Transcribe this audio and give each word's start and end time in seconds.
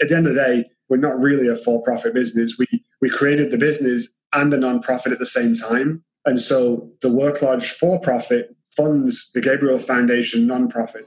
at 0.00 0.08
the 0.08 0.16
end 0.16 0.26
of 0.26 0.34
the 0.34 0.40
day, 0.40 0.64
we're 0.88 0.96
not 0.96 1.20
really 1.20 1.48
a 1.48 1.56
for-profit 1.56 2.14
business. 2.14 2.56
We 2.58 2.66
we 3.00 3.08
created 3.08 3.50
the 3.50 3.58
business 3.58 4.20
and 4.32 4.52
a 4.52 4.56
non-profit 4.56 5.12
at 5.12 5.18
the 5.18 5.26
same 5.26 5.54
time. 5.54 6.02
And 6.24 6.40
so 6.40 6.90
the 7.00 7.12
Work 7.12 7.42
Lodge 7.42 7.70
for-profit 7.70 8.56
funds 8.76 9.30
the 9.32 9.40
Gabriel 9.40 9.78
Foundation 9.78 10.46
non-profit. 10.46 11.06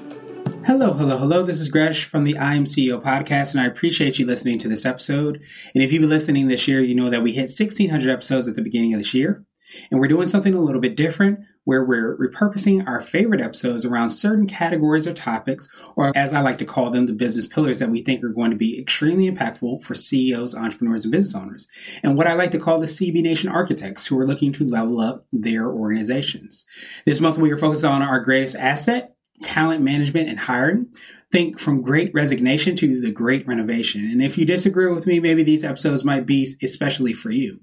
Hello, 0.63 0.93
hello, 0.93 1.17
hello. 1.17 1.41
This 1.41 1.59
is 1.59 1.69
Gresh 1.69 2.03
from 2.03 2.23
the 2.23 2.37
I 2.37 2.53
Am 2.53 2.65
CEO 2.65 3.01
podcast, 3.01 3.53
and 3.53 3.59
I 3.59 3.65
appreciate 3.65 4.19
you 4.19 4.27
listening 4.27 4.59
to 4.59 4.67
this 4.67 4.85
episode. 4.85 5.41
And 5.73 5.83
if 5.83 5.91
you've 5.91 6.01
been 6.01 6.09
listening 6.11 6.49
this 6.49 6.67
year, 6.67 6.79
you 6.81 6.93
know 6.93 7.09
that 7.09 7.23
we 7.23 7.31
hit 7.31 7.49
1,600 7.49 8.07
episodes 8.07 8.47
at 8.47 8.53
the 8.53 8.61
beginning 8.61 8.93
of 8.93 8.99
this 8.99 9.11
year. 9.11 9.43
And 9.89 9.99
we're 9.99 10.07
doing 10.07 10.27
something 10.27 10.53
a 10.53 10.61
little 10.61 10.79
bit 10.79 10.95
different 10.95 11.39
where 11.63 11.83
we're 11.83 12.15
repurposing 12.17 12.87
our 12.87 13.01
favorite 13.01 13.41
episodes 13.41 13.85
around 13.85 14.09
certain 14.09 14.45
categories 14.45 15.07
or 15.07 15.13
topics, 15.13 15.67
or 15.95 16.15
as 16.15 16.33
I 16.33 16.41
like 16.41 16.57
to 16.59 16.65
call 16.65 16.91
them, 16.91 17.05
the 17.07 17.13
business 17.13 17.47
pillars 17.47 17.79
that 17.79 17.89
we 17.89 18.03
think 18.03 18.23
are 18.23 18.29
going 18.29 18.51
to 18.51 18.57
be 18.57 18.79
extremely 18.79 19.31
impactful 19.31 19.83
for 19.83 19.95
CEOs, 19.95 20.55
entrepreneurs, 20.55 21.05
and 21.05 21.11
business 21.11 21.35
owners. 21.41 21.67
And 22.03 22.17
what 22.17 22.27
I 22.27 22.33
like 22.33 22.51
to 22.51 22.59
call 22.59 22.79
the 22.79 22.85
CB 22.85 23.21
Nation 23.23 23.49
architects 23.49 24.05
who 24.05 24.19
are 24.19 24.27
looking 24.27 24.53
to 24.53 24.67
level 24.67 24.99
up 24.99 25.25
their 25.31 25.71
organizations. 25.71 26.65
This 27.05 27.19
month, 27.19 27.37
we 27.37 27.51
are 27.51 27.57
focused 27.57 27.85
on 27.85 28.01
our 28.01 28.19
greatest 28.19 28.55
asset, 28.55 29.10
talent 29.41 29.81
management 29.81 30.29
and 30.29 30.39
hiring. 30.39 30.87
Think 31.31 31.59
from 31.59 31.81
great 31.81 32.13
resignation 32.13 32.75
to 32.77 32.99
the 32.99 33.11
great 33.11 33.47
renovation. 33.47 34.05
And 34.05 34.21
if 34.21 34.37
you 34.37 34.45
disagree 34.45 34.91
with 34.91 35.07
me, 35.07 35.19
maybe 35.19 35.43
these 35.43 35.63
episodes 35.63 36.03
might 36.03 36.25
be 36.25 36.47
especially 36.61 37.13
for 37.13 37.31
you. 37.31 37.59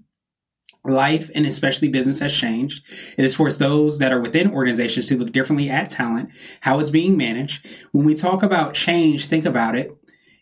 Life 0.84 1.30
and 1.34 1.44
especially 1.46 1.88
business 1.88 2.20
has 2.20 2.32
changed. 2.32 2.86
It 3.18 3.22
has 3.22 3.34
forced 3.34 3.58
those 3.58 3.98
that 3.98 4.12
are 4.12 4.20
within 4.20 4.52
organizations 4.52 5.06
to 5.06 5.18
look 5.18 5.32
differently 5.32 5.68
at 5.68 5.90
talent, 5.90 6.30
how 6.60 6.78
it's 6.78 6.90
being 6.90 7.16
managed. 7.16 7.66
When 7.92 8.06
we 8.06 8.14
talk 8.14 8.42
about 8.42 8.74
change, 8.74 9.26
think 9.26 9.44
about 9.44 9.76
it. 9.76 9.90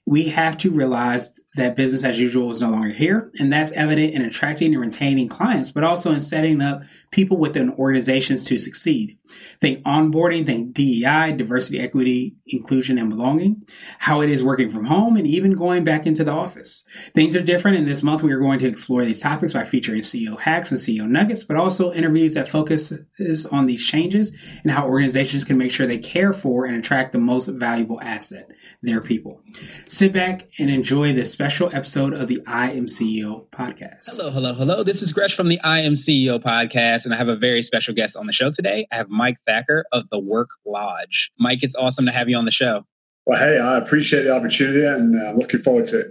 We 0.05 0.29
have 0.29 0.57
to 0.59 0.71
realize 0.71 1.41
that 1.57 1.75
business 1.75 2.05
as 2.05 2.21
usual 2.21 2.51
is 2.51 2.61
no 2.61 2.71
longer 2.71 2.91
here. 2.91 3.31
And 3.39 3.53
that's 3.53 3.73
evident 3.73 4.15
in 4.15 4.23
attracting 4.23 4.75
and 4.75 4.83
retaining 4.83 5.29
clients, 5.29 5.71
but 5.71 5.85
also 5.85 6.13
in 6.13 6.21
setting 6.21 6.61
up 6.61 6.83
people 7.11 7.39
within 7.39 7.71
organizations 7.73 8.45
to 8.47 8.59
succeed. 8.59 9.19
Think 9.61 9.83
onboarding, 9.85 10.47
think 10.47 10.75
DEI, 10.75 11.33
diversity, 11.33 11.81
equity, 11.81 12.37
inclusion, 12.47 12.99
and 12.99 13.11
belonging, 13.11 13.65
how 13.99 14.21
it 14.21 14.31
is 14.31 14.45
working 14.45 14.71
from 14.71 14.85
home, 14.85 15.17
and 15.17 15.27
even 15.27 15.55
going 15.55 15.83
back 15.83 16.07
into 16.07 16.23
the 16.23 16.31
office. 16.31 16.85
Things 17.15 17.35
are 17.35 17.43
different. 17.43 17.79
And 17.79 17.89
this 17.89 18.03
month, 18.03 18.23
we 18.23 18.33
are 18.33 18.39
going 18.39 18.59
to 18.61 18.69
explore 18.69 19.05
these 19.05 19.23
topics 19.23 19.53
by 19.53 19.65
featuring 19.65 20.03
CEO 20.03 20.39
hacks 20.39 20.71
and 20.71 20.79
CEO 20.79 21.09
nuggets, 21.09 21.43
but 21.43 21.57
also 21.57 21.93
interviews 21.93 22.35
that 22.35 22.49
focuses 22.49 23.47
on 23.51 23.67
these 23.67 23.85
changes 23.85 24.37
and 24.63 24.71
how 24.71 24.87
organizations 24.87 25.45
can 25.45 25.59
make 25.59 25.73
sure 25.73 25.87
they 25.87 25.99
care 25.99 26.33
for 26.33 26.67
and 26.67 26.77
attract 26.77 27.13
the 27.13 27.19
most 27.19 27.49
valuable 27.49 28.01
asset, 28.03 28.51
their 28.83 29.01
people. 29.01 29.41
Sit 29.87 30.13
back 30.13 30.49
and 30.59 30.71
enjoy 30.71 31.13
this 31.13 31.33
special 31.33 31.46
special 31.47 31.71
episode 31.73 32.13
of 32.13 32.27
the 32.27 32.43
I 32.49 32.73
Am 32.73 32.87
CEO 32.87 33.49
podcast. 33.51 34.07
Hello, 34.07 34.31
hello, 34.31 34.53
hello. 34.53 34.83
This 34.83 35.01
is 35.01 35.13
Gresh 35.13 35.37
from 35.37 35.47
the 35.47 35.61
I 35.63 35.79
Am 35.79 35.93
CEO 35.93 36.41
podcast, 36.41 37.05
and 37.05 37.15
I 37.15 37.17
have 37.17 37.29
a 37.29 37.37
very 37.37 37.63
special 37.63 37.95
guest 37.95 38.17
on 38.17 38.27
the 38.27 38.33
show 38.33 38.51
today. 38.51 38.89
I 38.91 38.97
have 38.97 39.09
Mike 39.11 39.37
Thakur 39.47 39.85
of 39.93 40.11
the 40.11 40.19
Work 40.19 40.49
Lodge. 40.67 41.31
Mike, 41.39 41.63
it's 41.63 41.77
awesome 41.77 42.05
to 42.07 42.11
have 42.11 42.29
you 42.29 42.37
on 42.37 42.47
the 42.47 42.51
show. 42.51 42.85
Well, 43.27 43.39
hey, 43.39 43.61
I 43.61 43.79
appreciate 43.79 44.25
the 44.25 44.35
opportunity 44.35 44.85
and 44.85 45.15
I'm 45.15 45.37
uh, 45.37 45.39
looking 45.39 45.61
forward 45.61 45.87
to 45.87 46.01
it. 46.01 46.07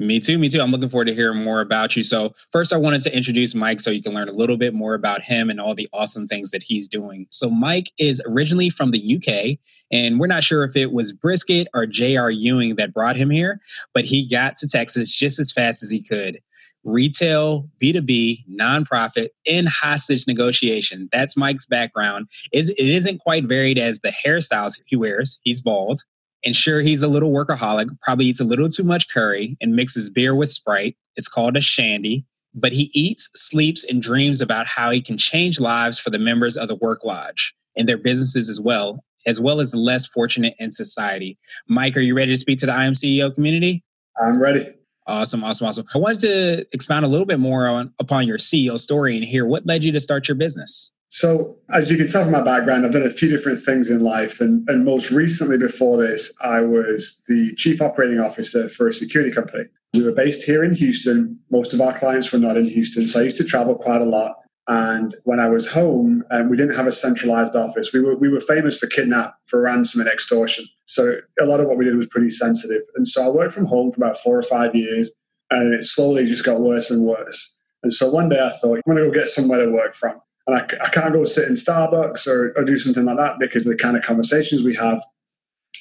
Me 0.00 0.20
too. 0.20 0.38
Me 0.38 0.48
too. 0.48 0.60
I'm 0.60 0.70
looking 0.70 0.88
forward 0.88 1.06
to 1.06 1.14
hearing 1.14 1.42
more 1.42 1.60
about 1.60 1.96
you. 1.96 2.04
So, 2.04 2.32
first, 2.52 2.72
I 2.72 2.76
wanted 2.76 3.02
to 3.02 3.16
introduce 3.16 3.54
Mike 3.54 3.80
so 3.80 3.90
you 3.90 4.00
can 4.00 4.14
learn 4.14 4.28
a 4.28 4.32
little 4.32 4.56
bit 4.56 4.72
more 4.72 4.94
about 4.94 5.22
him 5.22 5.50
and 5.50 5.60
all 5.60 5.74
the 5.74 5.88
awesome 5.92 6.28
things 6.28 6.52
that 6.52 6.62
he's 6.62 6.86
doing. 6.86 7.26
So, 7.30 7.50
Mike 7.50 7.90
is 7.98 8.22
originally 8.24 8.70
from 8.70 8.92
the 8.92 9.16
UK, 9.16 9.58
and 9.90 10.20
we're 10.20 10.28
not 10.28 10.44
sure 10.44 10.62
if 10.62 10.76
it 10.76 10.92
was 10.92 11.12
Brisket 11.12 11.66
or 11.74 11.84
J.R. 11.84 12.30
Ewing 12.30 12.76
that 12.76 12.94
brought 12.94 13.16
him 13.16 13.28
here, 13.28 13.60
but 13.92 14.04
he 14.04 14.28
got 14.28 14.54
to 14.56 14.68
Texas 14.68 15.12
just 15.12 15.40
as 15.40 15.50
fast 15.50 15.82
as 15.82 15.90
he 15.90 16.00
could. 16.00 16.38
Retail, 16.84 17.68
B2B, 17.82 18.44
nonprofit, 18.48 19.30
and 19.48 19.68
hostage 19.68 20.28
negotiation. 20.28 21.08
That's 21.10 21.36
Mike's 21.36 21.66
background. 21.66 22.28
Is 22.52 22.70
it 22.70 22.78
isn't 22.78 23.18
quite 23.18 23.46
varied 23.46 23.78
as 23.78 23.98
the 23.98 24.12
hairstyles 24.24 24.80
he 24.86 24.94
wears. 24.94 25.40
He's 25.42 25.60
bald. 25.60 26.02
And 26.44 26.54
sure, 26.54 26.80
he's 26.80 27.02
a 27.02 27.08
little 27.08 27.32
workaholic, 27.32 27.88
probably 28.00 28.26
eats 28.26 28.40
a 28.40 28.44
little 28.44 28.68
too 28.68 28.84
much 28.84 29.12
curry 29.12 29.56
and 29.60 29.74
mixes 29.74 30.08
beer 30.08 30.34
with 30.34 30.50
Sprite. 30.50 30.96
It's 31.16 31.28
called 31.28 31.56
a 31.56 31.60
shandy. 31.60 32.24
But 32.54 32.72
he 32.72 32.90
eats, 32.94 33.28
sleeps, 33.34 33.84
and 33.84 34.02
dreams 34.02 34.40
about 34.40 34.66
how 34.66 34.90
he 34.90 35.02
can 35.02 35.18
change 35.18 35.60
lives 35.60 35.98
for 35.98 36.10
the 36.10 36.18
members 36.18 36.56
of 36.56 36.68
the 36.68 36.76
Work 36.76 37.04
Lodge 37.04 37.54
and 37.76 37.88
their 37.88 37.98
businesses 37.98 38.48
as 38.48 38.60
well, 38.60 39.04
as 39.26 39.40
well 39.40 39.60
as 39.60 39.72
the 39.72 39.78
less 39.78 40.06
fortunate 40.06 40.54
in 40.58 40.72
society. 40.72 41.38
Mike, 41.68 41.96
are 41.96 42.00
you 42.00 42.16
ready 42.16 42.32
to 42.32 42.36
speak 42.36 42.58
to 42.58 42.66
the 42.66 42.72
IMCEO 42.72 43.34
community? 43.34 43.84
I'm 44.20 44.40
ready. 44.40 44.74
Awesome, 45.06 45.42
awesome, 45.44 45.66
awesome. 45.66 45.86
I 45.94 45.98
wanted 45.98 46.20
to 46.20 46.66
expound 46.72 47.04
a 47.04 47.08
little 47.08 47.26
bit 47.26 47.40
more 47.40 47.66
on 47.66 47.92
upon 47.98 48.26
your 48.26 48.38
CEO 48.38 48.78
story 48.78 49.16
and 49.16 49.24
hear 49.24 49.46
what 49.46 49.66
led 49.66 49.84
you 49.84 49.92
to 49.92 50.00
start 50.00 50.28
your 50.28 50.34
business. 50.34 50.94
So, 51.08 51.56
as 51.72 51.90
you 51.90 51.96
can 51.96 52.06
tell 52.06 52.22
from 52.22 52.32
my 52.32 52.42
background, 52.42 52.84
I've 52.84 52.92
done 52.92 53.02
a 53.02 53.10
few 53.10 53.30
different 53.30 53.58
things 53.58 53.90
in 53.90 54.00
life. 54.00 54.40
And, 54.40 54.68
and 54.68 54.84
most 54.84 55.10
recently, 55.10 55.56
before 55.56 55.96
this, 55.96 56.36
I 56.42 56.60
was 56.60 57.24
the 57.28 57.54
chief 57.56 57.80
operating 57.80 58.20
officer 58.20 58.68
for 58.68 58.88
a 58.88 58.92
security 58.92 59.32
company. 59.32 59.64
We 59.94 60.04
were 60.04 60.12
based 60.12 60.44
here 60.44 60.62
in 60.62 60.74
Houston. 60.74 61.38
Most 61.50 61.72
of 61.72 61.80
our 61.80 61.96
clients 61.96 62.30
were 62.30 62.38
not 62.38 62.58
in 62.58 62.66
Houston. 62.66 63.08
So, 63.08 63.20
I 63.20 63.24
used 63.24 63.38
to 63.38 63.44
travel 63.44 63.74
quite 63.74 64.02
a 64.02 64.04
lot. 64.04 64.36
And 64.70 65.14
when 65.24 65.40
I 65.40 65.48
was 65.48 65.66
home, 65.66 66.24
um, 66.30 66.50
we 66.50 66.58
didn't 66.58 66.76
have 66.76 66.86
a 66.86 66.92
centralized 66.92 67.56
office. 67.56 67.90
We 67.90 68.00
were, 68.00 68.14
we 68.14 68.28
were 68.28 68.40
famous 68.40 68.76
for 68.76 68.86
kidnap, 68.86 69.34
for 69.44 69.62
ransom, 69.62 70.02
and 70.02 70.10
extortion. 70.10 70.66
So, 70.84 71.20
a 71.40 71.46
lot 71.46 71.60
of 71.60 71.68
what 71.68 71.78
we 71.78 71.86
did 71.86 71.96
was 71.96 72.08
pretty 72.08 72.30
sensitive. 72.30 72.82
And 72.96 73.06
so, 73.06 73.24
I 73.24 73.34
worked 73.34 73.54
from 73.54 73.64
home 73.64 73.92
for 73.92 74.04
about 74.04 74.18
four 74.18 74.38
or 74.38 74.42
five 74.42 74.74
years. 74.74 75.10
And 75.50 75.72
it 75.72 75.82
slowly 75.82 76.26
just 76.26 76.44
got 76.44 76.60
worse 76.60 76.90
and 76.90 77.08
worse. 77.08 77.64
And 77.82 77.90
so, 77.90 78.10
one 78.10 78.28
day 78.28 78.44
I 78.44 78.50
thought, 78.50 78.76
I'm 78.76 78.82
going 78.94 78.98
to 78.98 79.10
go 79.10 79.10
get 79.10 79.28
somewhere 79.28 79.64
to 79.64 79.72
work 79.72 79.94
from 79.94 80.20
and 80.48 80.56
I, 80.56 80.66
I 80.82 80.88
can't 80.88 81.12
go 81.12 81.24
sit 81.24 81.46
in 81.46 81.54
Starbucks 81.54 82.26
or, 82.26 82.54
or 82.56 82.64
do 82.64 82.78
something 82.78 83.04
like 83.04 83.18
that 83.18 83.38
because 83.38 83.66
of 83.66 83.72
the 83.72 83.78
kind 83.78 83.96
of 83.96 84.02
conversations 84.02 84.62
we 84.62 84.74
have. 84.76 85.04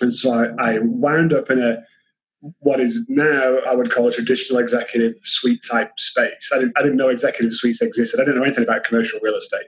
And 0.02 0.14
so 0.14 0.32
I, 0.32 0.74
I 0.74 0.80
wound 0.80 1.34
up 1.34 1.50
in 1.50 1.64
a 1.64 1.84
what 2.60 2.80
is 2.80 3.08
now 3.10 3.60
I 3.68 3.74
would 3.74 3.90
call 3.90 4.08
a 4.08 4.12
traditional 4.12 4.60
executive 4.60 5.16
suite 5.24 5.62
type 5.70 5.98
space. 5.98 6.52
I 6.54 6.60
didn't, 6.60 6.78
I 6.78 6.82
didn't 6.84 6.98
know 6.98 7.10
executive 7.10 7.54
suites 7.54 7.82
existed. 7.82 8.20
I 8.20 8.26
didn't 8.26 8.38
know 8.38 8.44
anything 8.44 8.66
about 8.66 8.84
commercial 8.84 9.20
real 9.24 9.36
estate. 9.36 9.68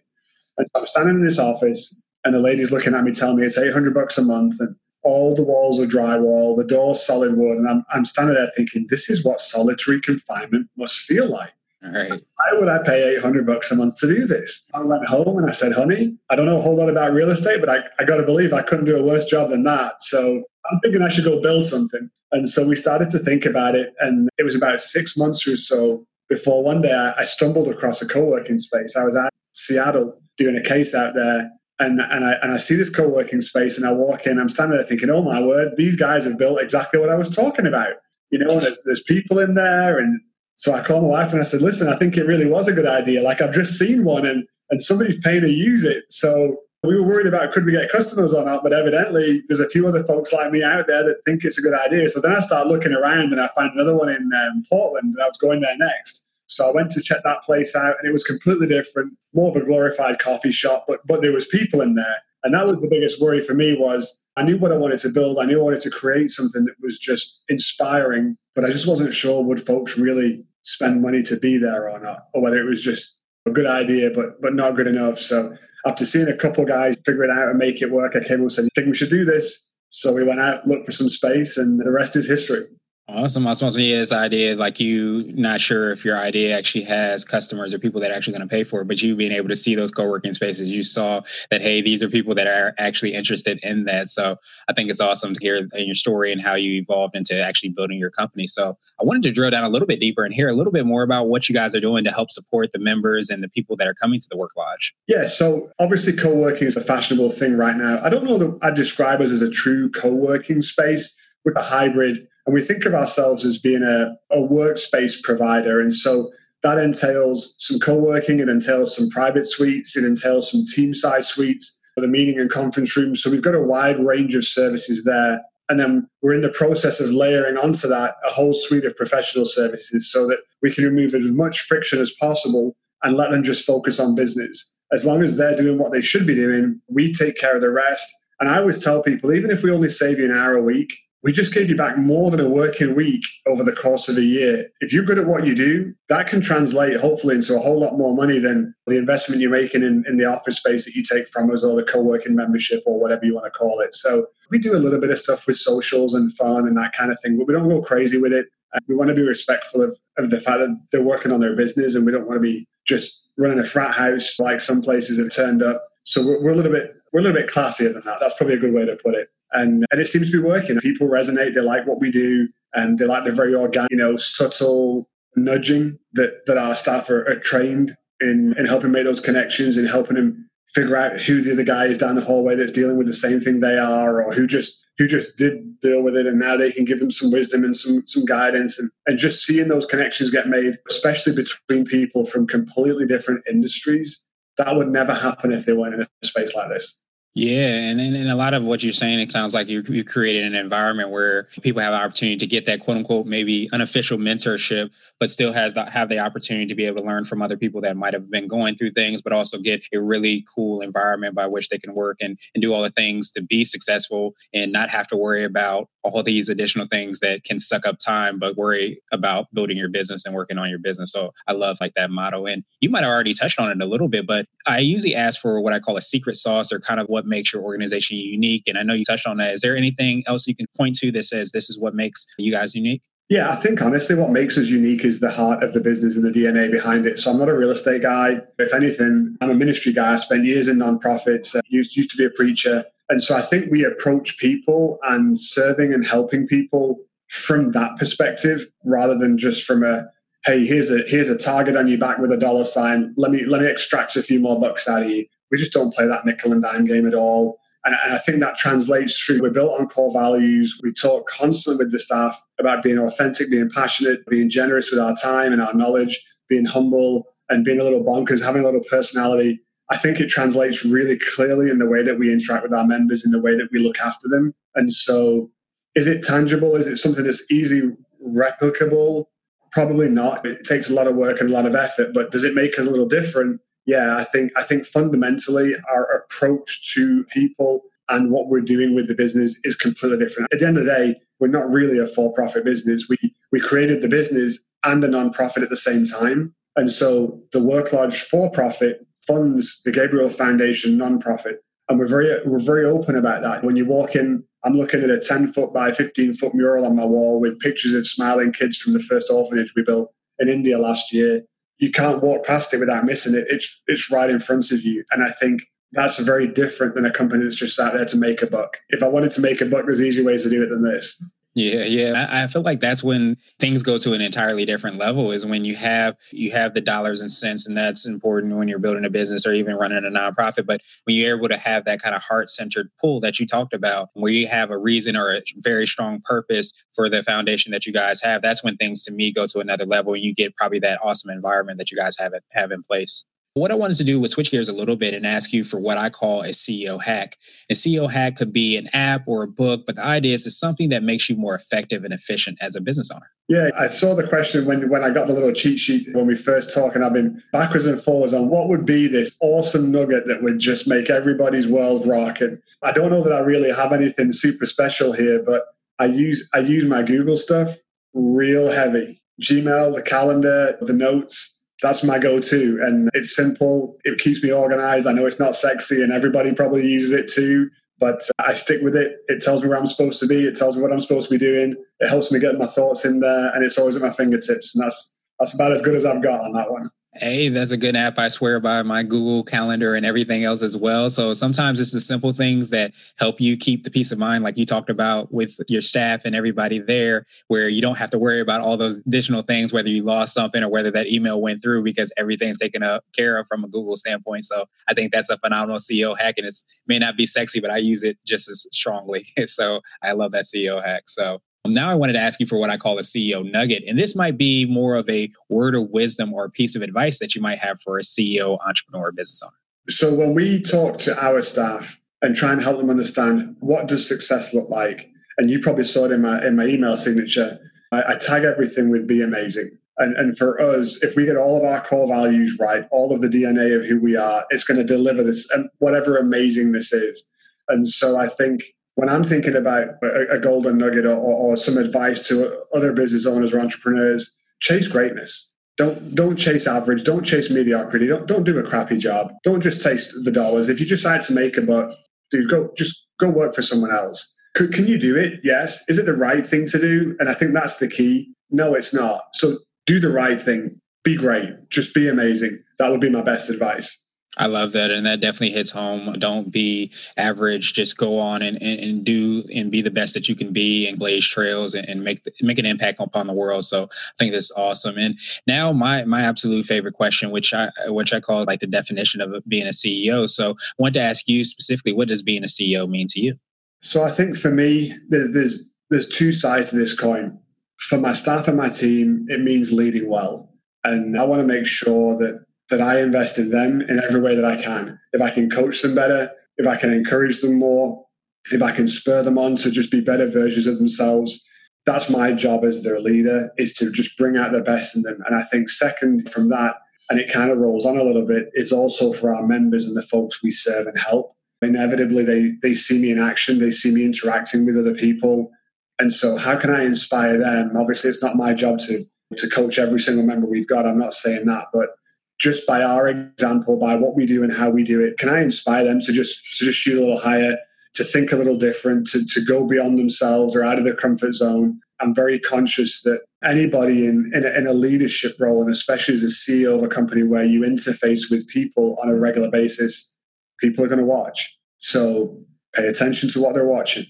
And 0.58 0.68
so 0.68 0.82
I'm 0.82 0.88
standing 0.88 1.16
in 1.16 1.24
this 1.24 1.40
office, 1.40 2.06
and 2.26 2.36
the 2.36 2.40
lady's 2.40 2.72
looking 2.72 2.94
at 2.94 3.04
me, 3.04 3.12
telling 3.12 3.38
me 3.38 3.44
it's 3.44 3.58
800 3.58 3.94
bucks 3.94 4.18
a 4.18 4.22
month, 4.22 4.60
and 4.60 4.76
all 5.04 5.34
the 5.34 5.44
walls 5.44 5.80
are 5.80 5.88
drywall, 5.88 6.56
the 6.58 6.66
door's 6.66 7.02
solid 7.02 7.38
wood, 7.38 7.58
and 7.58 7.68
I'm, 7.68 7.86
I'm 7.92 8.06
standing 8.06 8.36
there 8.36 8.52
thinking, 8.56 8.86
this 8.90 9.10
is 9.10 9.24
what 9.24 9.40
solitary 9.40 10.02
confinement 10.02 10.70
must 10.78 11.00
feel 11.00 11.28
like. 11.28 11.54
All 11.84 11.92
right. 11.92 12.10
Why 12.10 12.60
would 12.60 12.68
I 12.68 12.84
pay 12.84 13.16
800 13.16 13.46
bucks 13.46 13.72
a 13.72 13.76
month 13.76 13.98
to 14.00 14.08
do 14.08 14.26
this? 14.26 14.70
I 14.76 14.86
went 14.86 15.06
home 15.06 15.38
and 15.38 15.48
I 15.48 15.52
said, 15.52 15.72
honey, 15.72 16.18
I 16.30 16.36
don't 16.36 16.46
know 16.46 16.58
a 16.58 16.62
whole 16.62 16.76
lot 16.76 16.90
about 16.90 17.14
real 17.14 17.30
estate, 17.30 17.62
but 17.62 17.70
I, 17.70 17.84
I 17.98 18.04
got 18.04 18.18
to 18.18 18.24
believe 18.24 18.52
I 18.52 18.62
couldn't 18.62 18.86
do 18.86 18.98
a 18.98 19.04
worse 19.04 19.26
job 19.26 19.50
than 19.50 19.64
that. 19.64 20.02
So 20.02 20.44
I'm 20.70 20.80
thinking 20.80 21.02
I 21.02 21.10
should 21.10 21.24
go 21.24 21.42
build 21.42 21.66
something. 21.66 22.10
And 22.32 22.48
so 22.48 22.68
we 22.68 22.76
started 22.76 23.10
to 23.10 23.20
think 23.20 23.46
about 23.46 23.76
it. 23.76 23.94
And 24.00 24.30
it 24.38 24.44
was 24.44 24.56
about 24.56 24.82
six 24.82 25.16
months 25.16 25.48
or 25.48 25.56
so 25.56 26.06
before 26.28 26.64
one 26.64 26.82
day 26.82 26.94
I, 26.94 27.24
stumbled 27.24 27.70
across 27.70 28.02
a 28.02 28.08
co 28.08 28.24
working 28.24 28.60
space. 28.60 28.96
I 28.96 29.06
was 29.06 29.16
at 29.16 29.34
Seattle 29.54 30.22
doing 30.38 30.56
a 30.56 30.64
case 30.64 30.94
out 30.94 31.16
there. 31.16 31.50
And, 31.80 32.02
and, 32.02 32.26
I, 32.26 32.34
and 32.44 32.52
I 32.52 32.58
see 32.58 32.76
this 32.76 32.94
co 32.94 33.08
working 33.08 33.40
space 33.40 33.78
and 33.78 33.88
I 33.88 33.94
walk 33.94 34.28
in. 34.28 34.38
I'm 34.38 34.50
standing 34.50 34.78
there 34.78 34.86
thinking, 34.86 35.10
oh 35.10 35.24
my 35.24 35.42
word, 35.42 35.78
these 35.78 35.96
guys 35.96 36.26
have 36.26 36.38
built 36.38 36.62
exactly 36.62 37.00
what 37.00 37.10
I 37.10 37.16
was 37.16 37.34
talking 37.34 37.66
about. 37.66 37.94
You 38.32 38.40
know, 38.40 38.60
there's, 38.60 38.84
there's 38.86 39.02
people 39.02 39.40
in 39.40 39.56
there 39.56 39.98
and 39.98 40.20
so 40.60 40.74
I 40.74 40.84
called 40.84 41.04
my 41.04 41.10
wife 41.10 41.32
and 41.32 41.40
I 41.40 41.44
said, 41.44 41.62
listen, 41.62 41.88
I 41.88 41.96
think 41.96 42.18
it 42.18 42.28
really 42.28 42.46
was 42.46 42.68
a 42.68 42.74
good 42.74 42.86
idea. 42.86 43.24
Like 43.24 43.42
I've 43.42 43.54
just 43.54 43.80
seen 43.80 44.04
one 44.04 44.26
and, 44.26 44.46
and 44.70 44.82
somebody's 44.82 45.18
paying 45.18 45.40
to 45.42 45.50
use 45.50 45.86
it. 45.86 46.12
So 46.12 46.58
we 46.84 46.98
were 46.98 47.08
worried 47.08 47.28
about 47.28 47.54
could 47.54 47.64
we 47.64 47.72
get 47.72 47.90
customers 47.90 48.34
or 48.34 48.44
not, 48.44 48.62
but 48.62 48.74
evidently 48.74 49.42
there's 49.48 49.62
a 49.62 49.70
few 49.70 49.88
other 49.88 50.04
folks 50.04 50.34
like 50.34 50.52
me 50.52 50.62
out 50.62 50.86
there 50.86 51.02
that 51.04 51.22
think 51.26 51.46
it's 51.46 51.58
a 51.58 51.62
good 51.62 51.80
idea. 51.80 52.10
So 52.10 52.20
then 52.20 52.34
I 52.34 52.42
started 52.42 52.68
looking 52.68 52.92
around 52.92 53.32
and 53.32 53.40
I 53.40 53.48
find 53.56 53.72
another 53.72 53.98
one 53.98 54.10
in 54.10 54.30
um, 54.34 54.66
Portland 54.70 55.16
and 55.16 55.24
I 55.24 55.30
was 55.30 55.38
going 55.38 55.62
there 55.62 55.78
next. 55.78 56.28
So 56.48 56.70
I 56.70 56.74
went 56.74 56.92
to 56.92 57.02
check 57.02 57.20
that 57.24 57.42
place 57.44 57.74
out 57.74 57.96
and 57.98 58.10
it 58.10 58.12
was 58.12 58.26
completely 58.26 58.68
different, 58.68 59.14
more 59.34 59.52
of 59.52 59.56
a 59.56 59.66
glorified 59.66 60.20
coffee 60.20 60.52
shop, 60.52 60.84
but 60.90 61.00
but 61.08 61.22
there 61.22 61.32
was 61.32 61.48
people 61.48 61.80
in 61.80 61.96
there. 61.96 62.18
And 62.44 62.54
that 62.54 62.68
was 62.68 62.82
the 62.82 62.90
biggest 62.90 63.22
worry 63.22 63.42
for 63.42 63.54
me 63.54 63.78
was 63.80 64.26
I 64.36 64.44
knew 64.44 64.58
what 64.58 64.74
I 64.74 64.78
wanted 64.78 65.00
to 65.00 65.10
build. 65.14 65.40
I 65.40 65.46
knew 65.46 65.60
I 65.60 65.64
wanted 65.64 65.82
to 65.82 65.90
create 65.90 66.30
something 66.30 66.66
that 66.66 66.76
was 66.82 66.98
just 66.98 67.44
inspiring, 67.48 68.38
but 68.56 68.66
I 68.66 68.70
just 68.70 68.88
wasn't 68.88 69.14
sure 69.14 69.44
would 69.44 69.66
folks 69.66 69.98
really 69.98 70.44
spend 70.64 71.02
money 71.02 71.22
to 71.24 71.38
be 71.40 71.58
there 71.58 71.90
or 71.90 72.00
not, 72.00 72.28
or 72.34 72.42
whether 72.42 72.60
it 72.60 72.66
was 72.66 72.84
just 72.84 73.22
a 73.48 73.52
good 73.52 73.66
idea 73.66 74.12
but 74.14 74.42
but 74.42 74.54
not 74.54 74.76
good 74.76 74.88
enough. 74.88 75.18
So 75.18 75.56
after 75.86 76.06
seeing 76.06 76.28
a 76.28 76.36
couple 76.36 76.66
guys 76.66 76.98
figure 77.06 77.24
it 77.24 77.30
out 77.30 77.50
and 77.50 77.58
make 77.58 77.82
it 77.82 77.92
work, 77.92 78.16
I 78.16 78.20
came 78.20 78.38
up 78.38 78.42
and 78.42 78.52
said, 78.52 78.66
"I 78.66 78.70
think 78.76 78.88
we 78.88 78.96
should 78.96 79.10
do 79.10 79.26
this." 79.26 79.76
So 79.90 80.14
we 80.14 80.24
went 80.24 80.40
out, 80.40 80.68
looked 80.68 80.86
for 80.86 80.92
some 80.92 81.10
space, 81.10 81.58
and 81.58 81.80
the 81.80 81.92
rest 81.92 82.16
is 82.16 82.28
history. 82.28 82.66
Awesome, 83.12 83.48
awesome, 83.48 83.68
awesome. 83.68 83.82
Yeah, 83.82 83.98
this 83.98 84.14
idea, 84.14 84.56
like 84.56 84.80
you 84.80 85.32
not 85.34 85.60
sure 85.60 85.92
if 85.92 86.06
your 86.06 86.16
idea 86.16 86.56
actually 86.56 86.84
has 86.84 87.26
customers 87.26 87.74
or 87.74 87.80
people 87.80 88.00
that 88.02 88.12
are 88.12 88.14
actually 88.14 88.38
going 88.38 88.48
to 88.48 88.54
pay 88.54 88.64
for 88.64 88.82
it, 88.82 88.88
but 88.88 89.02
you 89.02 89.16
being 89.16 89.32
able 89.32 89.50
to 89.50 89.56
see 89.56 89.74
those 89.74 89.90
co-working 89.90 90.34
spaces, 90.34 90.70
you 90.70 90.84
saw 90.84 91.22
that 91.50 91.62
hey, 91.62 91.82
these 91.82 92.04
are 92.04 92.10
people 92.10 92.36
that 92.36 92.46
are 92.46 92.76
actually 92.78 93.16
interested 93.16 93.60
in 93.64 93.86
that. 93.86 94.10
So 94.10 94.36
I 94.70 94.74
think 94.74 94.92
it's 94.92 95.02
awesome 95.02 95.34
to 95.34 95.40
hear 95.42 95.68
your 95.74 95.96
story 95.96 96.32
and 96.32 96.40
how 96.40 96.54
you 96.54 96.74
evolved 96.74 97.16
into 97.16 97.42
actually 97.42 97.70
building 97.70 97.98
your 97.98 98.12
company. 98.12 98.46
So 98.46 98.78
I 99.02 99.04
wanted 99.04 99.24
to 99.24 99.32
drill 99.32 99.50
down 99.50 99.64
a 99.64 99.70
little 99.70 99.88
bit 99.88 100.00
deeper 100.00 100.24
and 100.24 100.34
hear 100.34 100.48
a 100.48 100.54
little 100.54 100.72
bit 100.72 100.86
more 100.86 101.02
about 101.02 101.30
what 101.30 101.50
you 101.50 101.56
guys 101.56 101.74
are 101.76 101.82
doing 101.82 102.04
to 102.04 102.12
help 102.12 102.30
support 102.30 102.74
the 102.74 102.80
members 102.80 103.32
and 103.32 103.42
the 103.42 103.50
people 103.50 103.76
that 103.78 103.88
are 103.88 103.96
coming 103.96 104.20
to 104.20 104.28
the 104.30 104.38
Work 104.38 104.52
Lodge. 104.56 104.94
Yeah, 105.08 105.26
so 105.26 105.72
obviously 105.80 106.14
co-working 106.14 106.68
is 106.68 106.78
a 106.78 106.82
fashionable 106.82 107.32
thing 107.32 107.58
right 107.58 107.76
now. 107.76 108.00
I 108.04 108.10
don't 108.10 108.24
know 108.24 108.38
that 108.38 108.60
I'd 108.62 108.76
describe 108.76 109.20
us 109.20 109.32
as 109.32 109.42
a 109.42 109.50
true 109.50 109.90
co-working 109.90 110.62
space. 110.62 111.20
with 111.46 111.56
a 111.56 111.62
hybrid 111.62 112.28
and 112.50 112.56
we 112.56 112.62
think 112.62 112.84
of 112.86 112.96
ourselves 112.96 113.46
as 113.46 113.60
being 113.60 113.84
a, 113.84 114.16
a 114.32 114.40
workspace 114.40 115.22
provider. 115.22 115.80
And 115.80 115.94
so 115.94 116.32
that 116.64 116.80
entails 116.80 117.54
some 117.60 117.80
co-working, 117.80 118.40
it 118.40 118.50
entails 118.50 118.96
some 118.96 119.08
private 119.10 119.46
suites, 119.46 119.96
it 119.96 120.04
entails 120.04 120.50
some 120.50 120.66
team 120.66 120.96
size 120.96 121.28
suites 121.28 121.80
for 121.94 122.02
the 122.02 122.08
meeting 122.08 122.40
and 122.40 122.50
conference 122.50 122.98
rooms. 122.98 123.22
So 123.22 123.30
we've 123.30 123.44
got 123.44 123.54
a 123.54 123.62
wide 123.62 124.00
range 124.00 124.34
of 124.34 124.44
services 124.44 125.04
there. 125.04 125.42
And 125.70 125.78
then 125.78 126.10
we're 126.24 126.34
in 126.34 126.42
the 126.42 126.50
process 126.50 127.00
of 127.00 127.12
layering 127.12 127.56
onto 127.56 127.88
that 127.88 128.16
a 128.26 128.32
whole 128.32 128.54
suite 128.54 128.84
of 128.84 128.96
professional 128.96 129.46
services 129.46 130.12
so 130.12 130.26
that 130.26 130.40
we 130.64 130.74
can 130.74 130.86
remove 130.86 131.14
as 131.14 131.22
much 131.26 131.60
friction 131.60 132.00
as 132.00 132.12
possible 132.20 132.76
and 133.04 133.16
let 133.16 133.30
them 133.30 133.44
just 133.44 133.64
focus 133.64 134.00
on 134.00 134.16
business. 134.16 134.82
As 134.92 135.06
long 135.06 135.22
as 135.22 135.38
they're 135.38 135.56
doing 135.56 135.78
what 135.78 135.92
they 135.92 136.02
should 136.02 136.26
be 136.26 136.34
doing, 136.34 136.82
we 136.88 137.14
take 137.14 137.38
care 137.38 137.54
of 137.54 137.62
the 137.62 137.70
rest. 137.70 138.12
And 138.40 138.50
I 138.50 138.58
always 138.58 138.84
tell 138.84 139.04
people, 139.04 139.34
even 139.34 139.52
if 139.52 139.62
we 139.62 139.70
only 139.70 139.90
save 139.90 140.18
you 140.18 140.26
an 140.26 140.36
hour 140.36 140.56
a 140.56 140.64
week, 140.64 140.92
we 141.22 141.32
just 141.32 141.54
gave 141.54 141.70
you 141.70 141.76
back 141.76 141.98
more 141.98 142.32
than 142.32 142.40
a 142.40 142.50
working 142.50 142.96
week 142.96 143.24
over 143.46 143.64
the 143.64 143.76
course 143.76 144.08
of 144.08 144.18
a 144.18 144.24
year. 144.24 144.70
If 144.80 144.94
you're 144.94 145.04
good 145.04 145.20
at 145.20 145.28
what 145.28 145.46
you 145.46 145.54
do, 145.54 145.94
that 146.08 146.28
can 146.28 146.40
translate 146.40 146.98
hopefully 146.98 147.36
into 147.36 147.56
a 147.56 147.60
whole 147.60 147.80
lot 147.80 147.98
more 147.98 148.16
money 148.16 148.40
than 148.40 148.74
the 148.88 148.98
investment 148.98 149.42
you're 149.42 149.52
making 149.52 149.84
in, 149.84 150.06
in 150.08 150.18
the 150.18 150.26
office 150.26 150.58
space 150.58 150.86
that 150.86 150.96
you 150.96 151.04
take 151.04 151.28
from 151.28 151.52
us 151.52 151.64
or 151.64 151.76
the 151.76 151.84
co-working 151.84 152.36
membership 152.36 152.82
or 152.86 153.00
whatever 153.00 153.26
you 153.26 153.34
want 153.34 153.46
to 153.46 153.52
call 153.52 153.82
it. 153.82 153.94
So 153.94 154.28
we 154.50 154.60
do 154.60 154.76
a 154.76 154.80
little 154.80 155.00
bit 155.00 155.10
of 155.10 155.18
stuff 155.18 155.46
with 155.46 155.58
socials 155.58 156.14
and 156.14 156.32
fun 156.34 156.68
and 156.68 156.78
that 156.78 156.94
kind 156.94 157.12
of 157.12 157.20
thing, 157.20 157.38
but 157.38 157.48
we 157.48 157.54
don't 157.54 157.68
go 157.68 157.82
crazy 157.82 158.20
with 158.20 158.32
it. 158.32 158.48
We 158.88 158.96
want 158.96 159.10
to 159.10 159.16
be 159.16 159.24
respectful 159.24 159.82
of, 159.82 159.98
of 160.18 160.30
the 160.30 160.40
fact 160.40 160.60
that 160.60 160.80
they're 160.92 161.04
working 161.04 161.32
on 161.32 161.42
their 161.42 161.56
business 161.56 161.96
and 161.96 162.06
we 162.06 162.12
don't 162.12 162.28
want 162.28 162.38
to 162.38 162.42
be 162.42 162.68
just 162.86 163.30
running 163.38 163.60
a 163.60 163.64
frat 163.64 163.94
house 163.94 164.40
like 164.40 164.62
some 164.62 164.82
places 164.82 165.20
have 165.20 165.36
turned 165.36 165.64
up. 165.64 165.86
So 166.04 166.26
we're, 166.26 166.42
we're 166.44 166.52
a 166.52 166.56
little 166.56 166.72
bit 166.72 166.96
we're 167.12 167.22
a 167.22 167.24
little 167.24 167.42
bit 167.42 167.50
classier 167.50 167.92
than 167.92 168.04
that. 168.06 168.20
That's 168.20 168.36
probably 168.36 168.54
a 168.54 168.60
good 168.60 168.74
way 168.74 168.86
to 168.86 168.96
put 168.96 169.16
it 169.16 169.30
and 169.54 169.86
and 169.92 170.02
it 170.02 170.06
seems 170.06 170.32
to 170.32 170.42
be 170.42 170.48
working. 170.48 170.80
People 170.80 171.08
resonate. 171.08 171.54
They 171.54 171.62
like 171.62 171.88
what 171.88 172.00
we 172.00 172.12
do, 172.12 172.48
and 172.74 172.98
they 172.98 173.06
like 173.06 173.24
the 173.24 173.32
very 173.32 173.56
organic, 173.56 173.92
you 173.92 173.98
know, 173.98 174.18
subtle 174.18 175.10
nudging 175.36 175.98
that 176.14 176.46
that 176.46 176.58
our 176.58 176.76
staff 176.76 177.10
are, 177.10 177.28
are 177.30 177.40
trained 177.40 177.96
in 178.22 178.54
in 178.58 178.66
helping 178.66 178.92
make 178.92 179.06
those 179.06 179.22
connections 179.22 179.78
and 179.78 179.88
helping 179.88 180.16
them 180.16 180.50
figure 180.68 180.96
out 180.96 181.18
who 181.18 181.42
the 181.42 181.54
other 181.54 181.64
guy 181.64 181.86
is 181.86 181.98
down 181.98 182.16
the 182.16 182.22
hallway 182.22 182.56
that's 182.56 182.72
dealing 182.72 182.98
with 182.98 183.08
the 183.08 183.14
same 183.14 183.40
thing 183.40 183.60
they 183.60 183.78
are, 183.78 184.22
or 184.24 184.34
who 184.34 184.46
just 184.46 184.88
who 184.98 185.08
just 185.08 185.38
did 185.38 185.80
deal 185.80 186.04
with 186.04 186.18
it 186.18 186.28
and 186.28 186.38
now 186.38 186.58
they 186.58 186.72
can 186.72 186.84
give 186.84 187.00
them 187.00 187.10
some 187.10 187.32
wisdom 187.32 187.64
and 187.64 187.76
some 187.76 188.04
some 188.06 188.26
guidance 188.26 188.78
and, 188.78 188.92
and 189.08 189.18
just 189.18 189.46
seeing 189.46 189.70
those 189.70 189.86
connections 189.86 190.30
get 190.30 190.48
made, 190.48 190.76
especially 190.90 191.34
between 191.34 191.86
people 191.86 192.26
from 192.26 192.46
completely 192.46 193.06
different 193.06 193.42
industries, 193.50 194.30
that 194.58 194.76
would 194.76 194.90
never 194.90 195.14
happen 195.14 195.54
if 195.54 195.66
they 195.66 195.74
weren't 195.74 195.96
in 195.96 196.02
a 196.02 196.26
space 196.26 196.54
like 196.54 196.70
this. 196.70 197.06
Yeah, 197.36 197.90
and, 197.92 198.02
and 198.02 198.30
a 198.30 198.36
lot 198.36 198.56
of 198.56 198.66
what 198.66 198.82
you're 198.84 198.92
saying, 198.92 199.20
it 199.20 199.32
sounds 199.32 199.54
like 199.54 199.68
you 199.68 199.84
you 199.88 200.04
created 200.04 200.46
an 200.46 200.56
environment 200.56 201.12
where 201.12 201.44
people 201.62 201.80
have 201.80 201.94
the 201.94 202.00
opportunity 202.00 202.38
to 202.38 202.48
get 202.48 202.66
that 202.66 202.80
quote 202.80 202.98
unquote 202.98 203.28
maybe 203.28 203.70
unofficial 203.72 204.18
mentorship, 204.18 204.90
but 205.20 205.30
still 205.30 205.54
has 205.54 205.76
the, 205.76 205.88
have 205.92 206.10
the 206.10 206.18
opportunity 206.18 206.66
to 206.66 206.74
be 206.74 206.86
able 206.86 206.98
to 206.98 207.04
learn 207.04 207.26
from 207.26 207.44
other 207.44 207.56
people 207.56 207.82
that 207.82 207.96
might 207.96 208.14
have 208.14 208.32
been 208.32 208.48
going 208.48 208.76
through 208.76 208.92
things, 208.92 209.22
but 209.22 209.32
also 209.32 209.60
get 209.60 209.86
a 209.94 210.02
really 210.02 210.44
cool 210.54 210.82
environment 210.82 211.36
by 211.36 211.46
which 211.46 211.70
they 211.70 211.78
can 211.78 211.94
work 211.94 212.18
and, 212.20 212.40
and 212.56 212.64
do 212.64 212.74
all 212.74 212.82
the 212.82 212.90
things 212.90 213.32
to 213.32 213.44
be 213.44 213.64
successful 213.64 214.34
and 214.52 214.72
not 214.72 214.90
have 214.90 215.06
to 215.08 215.16
worry 215.16 215.44
about 215.44 215.88
all 216.04 216.24
these 216.24 216.50
additional 216.50 216.88
things 216.88 217.20
that 217.20 217.44
can 217.44 217.60
suck 217.60 217.86
up 217.86 217.98
time, 217.98 218.40
but 218.40 218.56
worry 218.56 219.02
about 219.12 219.54
building 219.54 219.78
your 219.78 219.90
business 219.90 220.26
and 220.26 220.34
working 220.34 220.58
on 220.58 220.70
your 220.70 220.80
business. 220.80 221.12
So 221.12 221.32
I 221.48 221.54
love 221.54 221.78
like 221.82 221.94
that 221.96 222.10
motto. 222.10 222.46
And 222.46 222.64
you 222.82 222.90
might 222.90 223.04
have 223.04 223.12
already 223.12 223.34
touched 223.34 223.60
on 223.60 223.70
it 223.70 223.82
a 223.82 223.88
little 223.88 224.08
bit, 224.08 224.26
but 224.26 224.46
I 224.66 224.80
usually 224.80 225.16
ask 225.16 225.42
for 225.42 225.62
what 225.62 225.74
I 225.74 225.80
call 225.80 225.98
a 225.98 226.02
secret 226.02 226.36
sauce 226.36 226.72
or 226.72 226.80
kind 226.80 227.00
of 227.00 227.08
what 227.08 227.26
makes 227.26 227.54
your 227.54 227.64
organization 227.64 228.18
unique. 228.18 228.64
And 228.68 228.78
I 228.78 228.84
know 228.84 228.94
you 228.94 229.04
touched 229.04 229.28
on 229.28 229.38
that. 229.38 229.54
Is 229.54 229.62
there 229.62 229.76
anything 229.76 230.24
else 230.28 230.48
you 230.48 230.56
can 230.56 230.66
point 230.78 230.96
to 230.96 231.12
that 231.12 231.24
says 231.24 231.52
this 231.52 231.70
is 231.70 231.80
what 231.80 231.94
makes 231.94 232.26
you 232.38 232.52
guys 232.52 232.76
unique? 232.76 233.04
Yeah, 233.30 233.50
I 233.50 233.56
think 233.56 233.80
honestly, 233.80 234.16
what 234.16 234.32
makes 234.32 234.58
us 234.58 234.70
unique 234.70 235.06
is 235.06 235.20
the 235.20 235.30
heart 235.30 235.62
of 235.62 235.74
the 235.74 235.82
business 235.82 236.16
and 236.16 236.26
the 236.26 236.38
DNA 236.38 236.72
behind 236.72 237.06
it. 237.06 237.20
So 237.20 237.30
I'm 237.30 237.38
not 237.38 237.48
a 237.48 237.56
real 237.56 237.70
estate 237.70 238.02
guy. 238.02 238.42
If 238.58 238.74
anything, 238.74 239.38
I'm 239.40 239.52
a 239.52 239.54
ministry 239.54 239.94
guy. 239.94 240.14
I 240.14 240.16
spent 240.16 240.46
years 240.46 240.68
in 240.68 240.78
nonprofits. 240.78 241.56
I 241.56 241.62
used, 241.68 241.96
used 241.96 242.10
to 242.10 242.18
be 242.18 242.26
a 242.26 242.32
preacher. 242.32 242.84
And 243.10 243.22
so 243.22 243.36
I 243.36 243.42
think 243.42 243.72
we 243.72 243.84
approach 243.84 244.38
people 244.38 245.00
and 245.04 245.38
serving 245.38 245.94
and 245.94 246.06
helping 246.06 246.48
people 246.48 247.00
from 247.28 247.72
that 247.72 247.98
perspective 247.98 248.66
rather 248.86 249.18
than 249.18 249.38
just 249.38 249.66
from 249.66 249.84
a 249.84 250.08
hey 250.46 250.66
here's 250.66 250.90
a 250.90 251.04
here's 251.06 251.30
a 251.30 251.38
target 251.38 251.76
on 251.76 251.88
your 251.88 252.00
back 252.00 252.18
with 252.18 252.32
a 252.32 252.38
dollar 252.38 252.64
sign 252.64 253.14
let 253.18 253.30
me 253.30 253.46
let 253.46 253.62
me 253.62 253.68
extract 253.68 254.16
a 254.16 254.24
few 254.24 254.40
more 254.40 254.60
bucks 254.60 254.88
out 254.88 255.04
of 255.04 255.10
you 255.10 255.26
we 255.52 255.58
just 255.58 255.74
don't 255.74 255.94
play 255.94 256.08
that 256.08 256.26
nickel 256.26 256.52
and 256.52 256.62
dime 256.62 256.86
game 256.86 257.08
at 257.08 257.14
all. 257.14 257.60
And, 257.86 257.96
and, 258.04 258.14
I 258.14 258.18
think 258.18 258.40
that 258.40 258.58
translates 258.58 259.18
through. 259.20 259.42
We're 259.42 259.52
built 259.52 259.80
on 259.80 259.88
core 259.88 260.12
values. 260.12 260.80
We 260.84 260.92
talk 260.92 261.30
constantly 261.30 261.84
with 261.84 261.92
the 261.92 262.00
staff 262.00 262.40
about 262.60 262.84
being 262.84 263.00
authentic, 263.00 263.50
being 263.50 263.70
passionate, 263.70 264.26
being 264.28 264.50
generous 264.50 264.92
with 264.92 265.00
our 265.00 265.16
time 265.16 265.54
and 265.54 265.62
our 265.62 265.74
knowledge, 265.74 266.22
being 266.50 266.66
humble, 266.66 267.26
and 267.50 267.64
being 267.64 267.80
a 267.80 267.84
little 267.84 268.04
bonkers, 268.04 268.44
having 268.44 268.62
a 268.62 268.66
little 268.66 268.84
personality. 268.90 269.62
I 269.92 269.98
think 269.98 270.20
it 270.20 270.30
translates 270.30 270.86
really 270.86 271.18
clearly 271.36 271.70
in 271.70 271.80
the 271.80 271.88
way 271.88 272.04
that 272.04 272.20
we 272.20 272.32
interact 272.32 272.64
with 272.64 272.74
our 272.74 272.86
members, 272.86 273.26
in 273.26 273.32
the 273.32 273.42
way 273.42 273.56
that 273.56 273.70
we 273.72 273.80
look 273.80 274.00
after 274.00 274.28
them. 274.28 274.54
And 274.76 274.94
so, 274.94 275.50
is 275.96 276.08
it 276.08 276.24
tangible? 276.24 276.76
Is 276.76 276.88
it 276.88 276.98
something 276.98 277.24
that's 277.24 277.52
easy 277.52 277.92
replicable? 278.38 279.26
Probably 279.72 280.10
not. 280.10 280.46
It 280.46 280.64
takes 280.64 280.90
a 280.90 280.94
lot 280.94 281.08
of 281.08 281.16
work 281.16 281.42
and 281.42 281.50
a 281.50 281.54
lot 281.54 281.66
of 281.66 281.76
effort, 281.76 282.14
but 282.14 282.32
does 282.32 282.44
it 282.44 282.56
make 282.56 282.78
us 282.78 282.88
a 282.88 282.90
little 282.90 283.08
different? 283.08 283.62
yeah, 283.90 284.18
I 284.18 284.24
think 284.24 284.52
I 284.56 284.62
think 284.62 284.86
fundamentally 284.86 285.74
our 285.92 286.04
approach 286.04 286.94
to 286.94 287.24
people 287.26 287.82
and 288.08 288.32
what 288.32 288.48
we're 288.48 288.62
doing 288.62 288.94
with 288.94 289.08
the 289.08 289.16
business 289.16 289.60
is 289.64 289.76
completely 289.76 290.20
different. 290.20 290.54
At 290.54 290.60
the 290.60 290.68
end 290.68 290.78
of 290.78 290.86
the 290.86 290.92
day, 290.92 291.16
we're 291.40 291.48
not 291.48 291.72
really 291.72 291.98
a 291.98 292.06
for-profit 292.06 292.64
business. 292.64 293.08
We 293.10 293.18
we 293.52 293.60
created 293.60 294.04
the 294.04 294.08
business 294.08 294.72
and 294.84 295.04
a 295.04 295.08
non-profit 295.08 295.64
at 295.64 295.70
the 295.70 295.78
same 295.78 296.06
time. 296.06 296.54
And 296.76 296.92
so 296.92 297.42
the 297.52 297.64
Work 297.64 297.92
Lodge 297.92 298.22
for-profit 298.22 299.08
funds 299.30 299.82
the 299.84 299.92
Gabriel 299.92 300.30
Foundation 300.30 300.98
non-profit. 300.98 301.64
And 301.88 301.98
we're 301.98 302.08
very 302.08 302.38
we're 302.46 302.60
very 302.60 302.86
open 302.86 303.16
about 303.16 303.44
that. 303.44 303.64
When 303.64 303.76
you 303.76 303.86
walk 303.86 304.16
in, 304.16 304.44
I'm 304.64 304.74
looking 304.74 305.04
at 305.04 305.10
a 305.10 305.20
10 305.20 305.54
foot 305.54 305.74
by 305.74 305.92
15 305.92 306.34
foot 306.36 306.54
mural 306.54 306.86
on 306.86 306.96
my 306.96 307.06
wall 307.06 307.40
with 307.40 307.60
pictures 307.60 307.94
of 307.94 308.06
smiling 308.06 308.52
kids 308.52 308.78
from 308.78 308.94
the 308.94 309.00
first 309.00 309.32
orphanage 309.32 309.74
we 309.76 309.84
built 309.84 310.12
in 310.40 310.50
India 310.50 310.78
last 310.78 311.14
year 311.14 311.44
you 311.80 311.92
can't 311.92 312.22
walk 312.22 312.46
past 312.46 312.74
it 312.74 312.80
without 312.80 313.06
missing 313.06 313.36
it. 313.36 313.48
It's 313.50 313.82
it's 313.88 314.12
right 314.12 314.30
in 314.30 314.40
front 314.40 314.72
of 314.72 314.84
you, 314.84 315.04
and 315.12 315.24
I 315.24 315.32
think 315.32 315.62
that's 315.94 316.20
very 316.20 316.48
different 316.48 316.94
than 316.94 317.06
a 317.06 317.12
company 317.12 317.44
that's 317.44 317.58
just 317.58 317.76
sat 317.76 317.94
there 317.94 318.06
to 318.06 318.18
make 318.18 318.44
a 318.44 318.48
buck. 318.48 318.78
If 318.90 319.02
I 319.02 319.08
wanted 319.08 319.32
to 319.32 319.42
make 319.42 319.60
a 319.60 319.66
buck, 319.66 319.86
there's 319.86 320.04
easier 320.04 320.24
ways 320.24 320.44
to 320.44 320.50
do 320.50 320.62
it 320.62 320.70
than 320.70 320.84
this. 320.84 321.24
Yeah, 321.56 321.84
yeah. 321.84 322.28
I 322.30 322.46
feel 322.48 322.62
like 322.62 322.80
that's 322.80 323.04
when 323.04 323.36
things 323.60 323.82
go 323.82 323.98
to 323.98 324.14
an 324.14 324.22
entirely 324.22 324.66
different 324.66 324.98
level 324.98 325.32
is 325.32 325.46
when 325.46 325.66
you 325.66 325.76
have 325.76 326.16
you 326.32 326.52
have 326.52 326.74
the 326.76 326.82
dollars 326.82 327.22
and 327.22 327.32
cents 327.32 327.68
and 327.68 327.76
that's 327.76 328.06
important 328.06 328.56
when 328.56 328.68
you're 328.68 328.80
building 328.80 329.04
a 329.04 329.10
business 329.10 329.48
or 329.48 329.54
even 329.54 329.76
running 329.76 330.06
a 330.06 330.10
nonprofit. 330.10 330.68
But 330.68 330.82
when 331.06 331.16
you're 331.16 331.36
able 331.36 331.50
to 331.50 331.58
have 331.58 331.86
that 331.86 332.02
kind 332.02 332.16
of 332.16 332.22
heart-centered 332.22 332.90
pull 333.02 333.20
that 333.22 333.40
you 333.40 333.48
talked 333.48 333.74
about, 333.74 334.10
where 334.14 334.32
you 334.32 334.48
have 334.48 334.70
a 334.70 334.78
reason 334.78 335.16
or 335.16 335.34
a 335.34 335.42
very 335.58 335.88
strong 335.88 336.22
purpose 336.24 336.72
for 336.94 337.10
the 337.10 337.24
foundation 337.24 337.72
that 337.72 337.86
you 337.86 337.94
guys 337.94 338.22
have, 338.22 338.44
that's 338.44 338.64
when 338.64 338.78
things 338.78 339.04
to 339.06 339.12
me 339.12 339.34
go 339.34 339.48
to 339.48 339.60
another 339.60 339.86
level 339.86 340.14
and 340.14 340.24
you 340.24 340.34
get 340.34 340.56
probably 340.56 340.80
that 340.80 341.00
awesome 341.04 341.32
environment 341.32 341.80
that 341.80 341.90
you 341.90 341.98
guys 341.98 342.16
have 342.20 342.34
have 342.52 342.72
in 342.72 342.84
place. 342.84 343.26
What 343.60 343.72
I 343.72 343.76
wanted 343.76 343.98
to 343.98 344.04
do 344.04 344.20
was 344.20 344.32
switch 344.32 344.52
gears 344.52 344.70
a 344.70 344.74
little 344.74 344.96
bit 344.96 345.14
and 345.14 345.26
ask 345.26 345.52
you 345.52 345.64
for 345.64 345.80
what 345.80 345.98
I 345.98 346.10
call 346.10 346.42
a 346.42 346.50
CEO 346.50 347.02
hack. 347.02 347.38
A 347.70 347.74
CEO 347.74 348.10
hack 348.10 348.38
could 348.38 348.54
be 348.54 348.78
an 348.78 348.88
app 348.94 349.28
or 349.28 349.44
a 349.44 349.48
book, 349.48 349.86
but 349.86 349.98
the 349.98 350.06
idea 350.06 350.34
is 350.34 350.48
it's 350.48 350.58
something 350.58 350.90
that 350.90 351.04
makes 351.04 351.30
you 351.30 351.36
more 351.36 351.56
effective 351.56 352.04
and 352.04 352.14
efficient 352.14 352.58
as 352.62 352.76
a 352.76 352.82
business 352.82 353.12
owner. 353.12 353.30
Yeah, 353.50 353.70
I 353.78 353.88
saw 353.88 354.16
the 354.16 354.28
question 354.28 354.66
when, 354.66 354.90
when 354.90 355.04
I 355.04 355.10
got 355.10 355.28
the 355.28 355.34
little 355.34 355.52
cheat 355.52 355.80
sheet 355.80 356.08
when 356.14 356.26
we 356.26 356.36
first 356.36 356.74
talked, 356.74 356.96
and 356.96 357.04
I've 357.04 357.14
been 357.14 357.44
backwards 357.52 357.86
and 357.86 358.02
forwards 358.02 358.34
on 358.34 358.50
what 358.50 358.70
would 358.70 358.86
be 358.86 359.08
this 359.08 359.38
awesome 359.42 359.92
nugget 359.92 360.28
that 360.28 360.42
would 360.42 360.60
just 360.60 360.88
make 360.88 361.10
everybody's 361.10 361.68
world 361.68 362.08
rock. 362.08 362.40
And 362.42 362.62
I 362.82 362.92
don't 362.92 363.10
know 363.10 363.24
that 363.24 363.34
I 363.34 363.40
really 363.40 363.72
have 363.72 363.92
anything 363.92 364.32
super 364.32 364.66
special 364.66 365.12
here, 365.12 365.44
but 365.44 365.66
I 366.00 366.06
use 366.06 366.48
I 366.54 366.60
use 366.60 366.86
my 366.86 367.04
Google 367.04 367.36
stuff 367.36 367.76
real 368.14 368.72
heavy 368.72 369.20
Gmail, 369.42 369.96
the 369.96 370.02
calendar, 370.02 370.78
the 370.82 370.94
notes. 370.94 371.59
That's 371.82 372.04
my 372.04 372.20
go-to, 372.20 372.80
and 372.84 373.10
it's 373.14 373.36
simple. 373.36 373.98
It 374.04 374.20
keeps 374.20 374.44
me 374.44 374.52
organized. 374.52 375.08
I 375.08 375.14
know 375.14 375.26
it's 375.26 375.40
not 375.40 375.56
sexy, 375.56 376.04
and 376.04 376.12
everybody 376.12 376.54
probably 376.54 376.86
uses 376.86 377.14
it 377.14 377.32
too, 377.32 377.70
but 378.00 378.20
I 378.38 378.54
stick 378.54 378.82
with 378.82 378.96
it. 378.96 379.18
It 379.28 379.42
tells 379.42 379.64
me 379.64 379.70
where 379.70 379.78
I'm 379.78 379.88
supposed 379.88 380.20
to 380.20 380.28
be. 380.28 380.46
It 380.46 380.56
tells 380.56 380.76
me 380.76 380.82
what 380.82 380.92
I'm 380.92 381.00
supposed 381.00 381.30
to 381.30 381.36
be 381.36 381.44
doing. 381.44 381.76
It 382.00 382.10
helps 382.10 382.32
me 382.32 382.40
get 382.40 382.58
my 382.58 382.66
thoughts 382.66 383.06
in 383.06 383.22
there, 383.22 383.52
and 383.56 383.64
it's 383.64 383.78
always 383.78 383.96
at 383.96 384.02
my 384.02 384.10
fingertips. 384.10 384.76
And 384.76 384.84
that's 384.84 385.24
that's 385.40 385.56
about 385.56 385.72
as 385.72 385.82
good 385.82 385.96
as 385.96 386.06
I've 386.06 386.22
got 386.22 386.42
on 386.42 386.54
that 386.54 386.70
one. 386.70 386.90
Hey, 387.22 387.50
that's 387.50 387.72
a 387.72 387.78
good 387.78 387.98
app. 387.98 388.18
I 388.18 388.30
swear 388.30 388.62
by 388.62 388.82
my 388.82 389.04
Google 389.04 389.44
Calendar 389.44 389.96
and 389.96 390.06
everything 390.06 390.46
else 390.46 390.62
as 390.62 390.78
well. 390.78 391.10
So 391.10 391.34
sometimes 391.34 391.82
it's 391.82 391.92
the 391.92 392.00
simple 392.00 392.32
things 392.32 392.70
that 392.70 392.94
help 393.18 393.42
you 393.42 393.58
keep 393.58 393.84
the 393.84 393.92
peace 393.92 394.14
of 394.14 394.20
mind, 394.20 394.46
like 394.46 394.58
you 394.58 394.66
talked 394.66 394.90
about 394.90 395.30
with 395.34 395.60
your 395.68 395.82
staff 395.82 396.24
and 396.24 396.34
everybody 396.34 396.80
there, 396.80 397.26
where 397.50 397.68
you 397.68 397.82
don't 397.82 397.98
have 397.98 398.10
to 398.12 398.18
worry 398.18 398.40
about 398.40 398.62
all 398.62 398.78
those 398.78 399.00
additional 399.00 399.42
things, 399.42 399.74
whether 399.74 399.90
you 399.90 400.02
lost 400.02 400.34
something 400.34 400.64
or 400.64 400.70
whether 400.70 400.92
that 400.92 401.08
email 401.08 401.42
went 401.42 401.62
through, 401.62 401.84
because 401.84 402.14
everything's 402.16 402.58
taken 402.58 402.84
care 403.14 403.38
of 403.38 403.48
from 403.48 403.66
a 403.66 403.68
Google 403.68 403.98
standpoint. 403.98 404.46
So 404.46 404.66
I 404.88 404.94
think 404.94 405.12
that's 405.12 405.30
a 405.30 405.38
phenomenal 405.38 405.80
CEO 405.80 406.18
hack, 406.18 406.36
and 406.38 406.48
it 406.48 406.56
may 406.88 407.00
not 407.00 407.18
be 407.18 407.26
sexy, 407.26 407.60
but 407.60 407.70
I 407.70 407.78
use 407.78 408.02
it 408.02 408.18
just 408.26 408.48
as 408.48 408.66
strongly. 408.72 409.26
so 409.46 409.82
I 410.02 410.14
love 410.14 410.32
that 410.32 410.46
CEO 410.46 410.82
hack. 410.82 411.04
So 411.08 411.42
now 411.70 411.90
I 411.90 411.96
wanted 411.96 412.14
to 412.14 412.20
ask 412.20 412.40
you 412.40 412.46
for 412.46 412.58
what 412.58 412.70
I 412.70 412.78
call 412.78 412.98
a 412.98 413.02
CEO 413.02 413.50
nugget. 413.50 413.84
And 413.88 413.98
this 413.98 414.16
might 414.16 414.38
be 414.38 414.66
more 414.66 414.96
of 414.96 415.10
a 415.10 415.32
word 415.50 415.76
of 415.76 415.90
wisdom 415.90 416.34
or 416.34 416.46
a 416.46 416.50
piece 416.50 416.76
of 416.76 416.82
advice 416.82 417.20
that 417.20 417.36
you 417.36 417.42
might 417.42 417.60
have 417.60 417.82
for 417.82 417.98
a 417.98 418.02
CEO, 418.02 418.58
entrepreneur, 418.66 419.12
business 419.12 419.42
owner. 419.44 419.54
So 419.90 420.14
when 420.14 420.34
we 420.34 420.62
talk 420.62 420.98
to 421.00 421.18
our 421.24 421.42
staff 421.42 422.00
and 422.22 422.36
try 422.36 422.52
and 422.52 422.62
help 422.62 422.78
them 422.78 422.90
understand 422.90 423.56
what 423.60 423.88
does 423.88 424.08
success 424.08 424.54
look 424.54 424.70
like, 424.70 425.10
and 425.38 425.50
you 425.50 425.60
probably 425.60 425.86
saw 425.86 426.06
it 426.06 426.12
in 426.12 426.22
my 426.22 426.46
in 426.46 426.56
my 426.58 426.66
email 426.66 426.98
signature, 426.98 427.60
I, 427.92 428.04
I 428.10 428.16
tag 428.16 428.44
everything 428.44 428.90
with 428.90 429.08
be 429.08 429.22
amazing. 429.22 429.78
And, 429.98 430.16
and 430.16 430.38
for 430.38 430.62
us, 430.62 431.04
if 431.04 431.16
we 431.16 431.26
get 431.26 431.36
all 431.36 431.58
of 431.58 431.64
our 431.64 431.82
core 431.82 432.08
values 432.08 432.58
right, 432.60 432.86
all 432.90 433.12
of 433.12 433.20
the 433.20 433.28
DNA 433.28 433.76
of 433.76 433.86
who 433.86 434.00
we 434.02 434.16
are, 434.16 434.46
it's 434.50 434.64
going 434.64 434.78
to 434.78 434.84
deliver 434.84 435.24
this, 435.24 435.50
um, 435.54 435.70
whatever 435.80 436.18
amazing 436.18 436.72
this 436.72 436.94
is. 436.94 437.30
And 437.68 437.88
so 437.88 438.18
I 438.18 438.28
think 438.28 438.64
when 439.00 439.08
I'm 439.08 439.24
thinking 439.24 439.56
about 439.56 439.88
a, 440.04 440.36
a 440.36 440.40
golden 440.40 440.78
nugget 440.78 441.06
or, 441.06 441.16
or, 441.16 441.56
some 441.56 441.78
advice 441.78 442.28
to 442.28 442.62
other 442.76 442.92
business 442.92 443.26
owners 443.26 443.54
or 443.54 443.62
entrepreneurs, 443.62 444.38
chase 444.60 444.90
greatness. 444.90 445.58
Don't 445.78 446.14
don't 446.14 446.36
chase 446.36 446.68
average. 446.68 447.06
Don't 447.06 447.24
chase 447.24 447.50
mediocrity. 447.50 448.08
Don't 448.08 448.28
don't 448.28 448.44
do 448.44 448.58
a 448.60 448.64
crappy 448.64 448.98
job. 448.98 449.32
Don't 449.46 449.62
just 449.62 449.82
taste 449.82 450.14
the 450.26 450.32
dollars. 450.32 450.68
If 450.68 450.82
you 450.82 450.86
decide 450.86 451.22
to 451.24 451.34
make 451.34 451.56
a 451.56 451.62
buck, 451.62 451.96
dude, 452.30 452.50
go 452.50 452.72
just 452.78 453.10
go 453.20 453.30
work 453.30 453.56
for 453.56 453.62
someone 453.62 453.92
else. 453.92 454.36
Could, 454.56 454.74
can 454.74 454.86
you 454.86 455.00
do 455.00 455.16
it? 455.16 455.40
Yes. 455.44 455.90
Is 455.90 455.98
it 455.98 456.06
the 456.06 456.16
right 456.16 456.44
thing 456.44 456.66
to 456.66 456.78
do? 456.78 457.16
And 457.20 457.30
I 457.30 457.34
think 457.34 457.54
that's 457.54 457.80
the 457.80 457.88
key. 457.88 458.34
No, 458.50 458.74
it's 458.74 458.94
not. 458.94 459.22
So 459.34 459.60
do 459.86 460.02
the 460.02 460.12
right 460.12 460.40
thing. 460.40 460.82
Be 461.06 461.16
great. 461.16 461.70
Just 461.70 461.94
be 461.94 462.10
amazing. 462.10 462.62
That 462.80 462.92
would 462.92 463.00
be 463.00 463.10
my 463.10 463.22
best 463.22 463.50
advice. 463.50 464.06
I 464.40 464.46
love 464.46 464.72
that. 464.72 464.90
And 464.90 465.06
that 465.06 465.20
definitely 465.20 465.52
hits 465.52 465.70
home. 465.70 466.14
Don't 466.18 466.50
be 466.50 466.92
average. 467.18 467.74
Just 467.74 467.98
go 467.98 468.18
on 468.18 468.42
and, 468.42 468.58
and, 468.62 468.80
and 468.80 469.04
do 469.04 469.44
and 469.54 469.70
be 469.70 469.82
the 469.82 469.92
best 469.92 470.14
that 470.14 470.30
you 470.30 470.36
can 470.36 470.54
be 470.54 470.88
and 470.88 470.98
blaze 470.98 471.28
trails 471.28 471.76
and, 471.76 471.88
and 471.90 472.04
make, 472.04 472.24
the, 472.24 472.32
make 472.42 472.58
an 472.58 472.66
impact 472.66 473.02
upon 473.02 473.28
the 473.28 473.34
world. 473.34 473.66
So 473.66 473.84
I 473.84 474.14
think 474.18 474.32
that's 474.32 474.52
awesome. 474.52 474.98
And 474.98 475.20
now 475.46 475.74
my, 475.74 476.06
my 476.06 476.22
absolute 476.22 476.66
favorite 476.66 476.94
question, 476.94 477.32
which 477.32 477.54
I, 477.54 477.70
which 477.88 478.14
I 478.14 478.22
call 478.22 478.46
like 478.46 478.62
the 478.62 478.68
definition 478.68 479.20
of 479.20 479.44
being 479.48 479.68
a 479.68 479.72
CEO. 479.72 480.30
So 480.30 480.52
I 480.52 480.74
want 480.78 480.94
to 480.94 481.02
ask 481.02 481.28
you 481.28 481.44
specifically, 481.44 481.92
what 481.92 482.08
does 482.08 482.24
being 482.24 482.46
a 482.46 482.48
CEO 482.48 482.90
mean 482.90 483.08
to 483.10 483.20
you? 483.20 483.38
So 483.82 484.04
I 484.04 484.10
think 484.10 484.38
for 484.38 484.52
me, 484.52 484.94
there's, 485.10 485.34
there's, 485.34 485.76
there's 485.90 486.08
two 486.08 486.32
sides 486.32 486.70
to 486.70 486.78
this 486.78 486.98
coin. 486.98 487.38
For 487.78 487.98
my 487.98 488.14
staff 488.14 488.48
and 488.48 488.58
my 488.58 488.70
team, 488.70 489.26
it 489.30 489.42
means 489.42 489.74
leading 489.74 490.10
well. 490.10 490.54
And 490.86 491.18
I 491.18 491.26
want 491.26 491.42
to 491.42 491.48
make 491.48 491.66
sure 491.66 492.18
that 492.18 492.46
that 492.70 492.82
I 492.82 493.02
invest 493.02 493.38
in 493.38 493.50
them 493.50 493.82
in 493.82 494.00
every 494.00 494.22
way 494.22 494.36
that 494.36 494.46
I 494.46 494.62
can. 494.62 495.00
If 495.14 495.22
I 495.22 495.30
can 495.30 495.50
coach 495.50 495.82
them 495.82 495.96
better, 495.96 496.32
if 496.58 496.68
I 496.68 496.76
can 496.76 496.94
encourage 496.94 497.42
them 497.42 497.58
more, 497.58 498.06
if 498.52 498.62
I 498.62 498.72
can 498.72 498.88
spur 498.88 499.24
them 499.24 499.38
on 499.38 499.56
to 499.58 499.72
just 499.72 499.92
be 499.92 500.02
better 500.02 500.30
versions 500.30 500.68
of 500.68 500.78
themselves, 500.78 501.46
that's 501.86 502.10
my 502.10 502.32
job 502.34 502.64
as 502.64 502.84
their 502.84 503.00
leader 503.00 503.52
is 503.58 503.74
to 503.76 503.92
just 503.92 504.18
bring 504.18 504.38
out 504.38 504.52
the 504.52 504.62
best 504.62 504.96
in 504.96 505.02
them. 505.04 505.20
And 505.26 505.36
I 505.36 505.44
think 505.44 505.70
second 505.70 506.30
from 506.30 506.50
that, 506.50 506.76
and 507.10 507.20
it 507.20 507.32
kind 507.32 507.50
of 507.50 507.58
rolls 507.58 507.86
on 507.86 507.98
a 507.98 508.04
little 508.04 508.26
bit, 508.26 508.50
is 508.54 508.72
also 508.72 509.12
for 509.12 509.34
our 509.34 509.46
members 509.48 509.86
and 509.86 509.98
the 509.98 510.04
folks 510.04 510.44
we 510.44 510.52
serve 510.52 510.86
and 510.86 510.98
help. 510.98 511.36
Inevitably, 511.62 512.24
they 512.24 512.52
they 512.62 512.74
see 512.74 513.02
me 513.02 513.12
in 513.12 513.20
action, 513.20 513.60
they 513.60 513.72
see 513.72 513.94
me 513.94 514.06
interacting 514.06 514.66
with 514.66 514.78
other 514.78 514.94
people. 514.94 515.52
And 515.98 516.14
so 516.14 516.38
how 516.38 516.56
can 516.58 516.70
I 516.70 516.84
inspire 516.84 517.38
them? 517.38 517.76
Obviously, 517.76 518.10
it's 518.10 518.24
not 518.24 518.36
my 518.36 518.54
job 518.54 518.80
to 518.80 519.04
to 519.38 519.50
coach 519.50 519.78
every 519.78 520.00
single 520.00 520.26
member 520.26 520.48
we've 520.48 520.68
got. 520.68 520.86
I'm 520.86 520.98
not 520.98 521.14
saying 521.14 521.46
that, 521.46 521.68
but 521.74 521.90
just 522.40 522.66
by 522.66 522.82
our 522.82 523.08
example, 523.08 523.78
by 523.78 523.96
what 523.96 524.16
we 524.16 524.26
do 524.26 524.44
and 524.44 524.54
how 524.54 524.70
we 524.70 524.84
do 524.84 525.02
it, 525.02 525.18
can 525.18 525.30
I 525.30 525.42
inspire 525.42 525.84
them 525.84 526.00
to 526.02 526.14
just 526.14 526.58
to 526.58 526.66
just 526.66 526.80
shoot 526.80 526.98
a 526.98 527.02
little 527.02 527.20
higher, 527.20 527.58
to 527.96 528.04
think 528.04 528.32
a 528.32 528.38
little 528.38 528.58
different, 528.58 529.08
to, 529.08 529.26
to 529.26 529.46
go 529.46 529.68
beyond 529.68 530.00
themselves 530.00 530.56
or 530.56 530.64
out 530.64 530.78
of 530.78 530.86
their 530.86 530.96
comfort 530.96 531.36
zone? 531.36 531.80
I'm 532.00 532.16
very 532.16 532.40
conscious 532.40 533.04
that 533.04 533.22
anybody 533.44 534.06
in, 534.06 534.32
in 534.34 534.46
a, 534.46 534.58
in 534.58 534.68
a 534.68 534.74
leadership 534.74 535.34
role, 535.38 535.62
and 535.62 535.70
especially 535.70 536.14
as 536.14 536.24
a 536.24 536.28
CEO 536.28 536.76
of 536.76 536.84
a 536.84 536.88
company 536.88 537.24
where 537.24 537.44
you 537.44 537.62
interface 537.62 538.32
with 538.32 538.48
people 538.48 538.98
on 539.04 539.10
a 539.10 539.18
regular 539.18 539.52
basis, 539.52 540.18
people 540.62 540.84
are 540.84 540.88
going 540.88 541.00
to 541.00 541.06
watch. 541.06 541.58
So 541.80 542.40
pay 542.74 542.88
attention 542.88 543.30
to 543.30 543.42
what 543.42 543.54
they're 543.54 543.66
watching. 543.66 544.06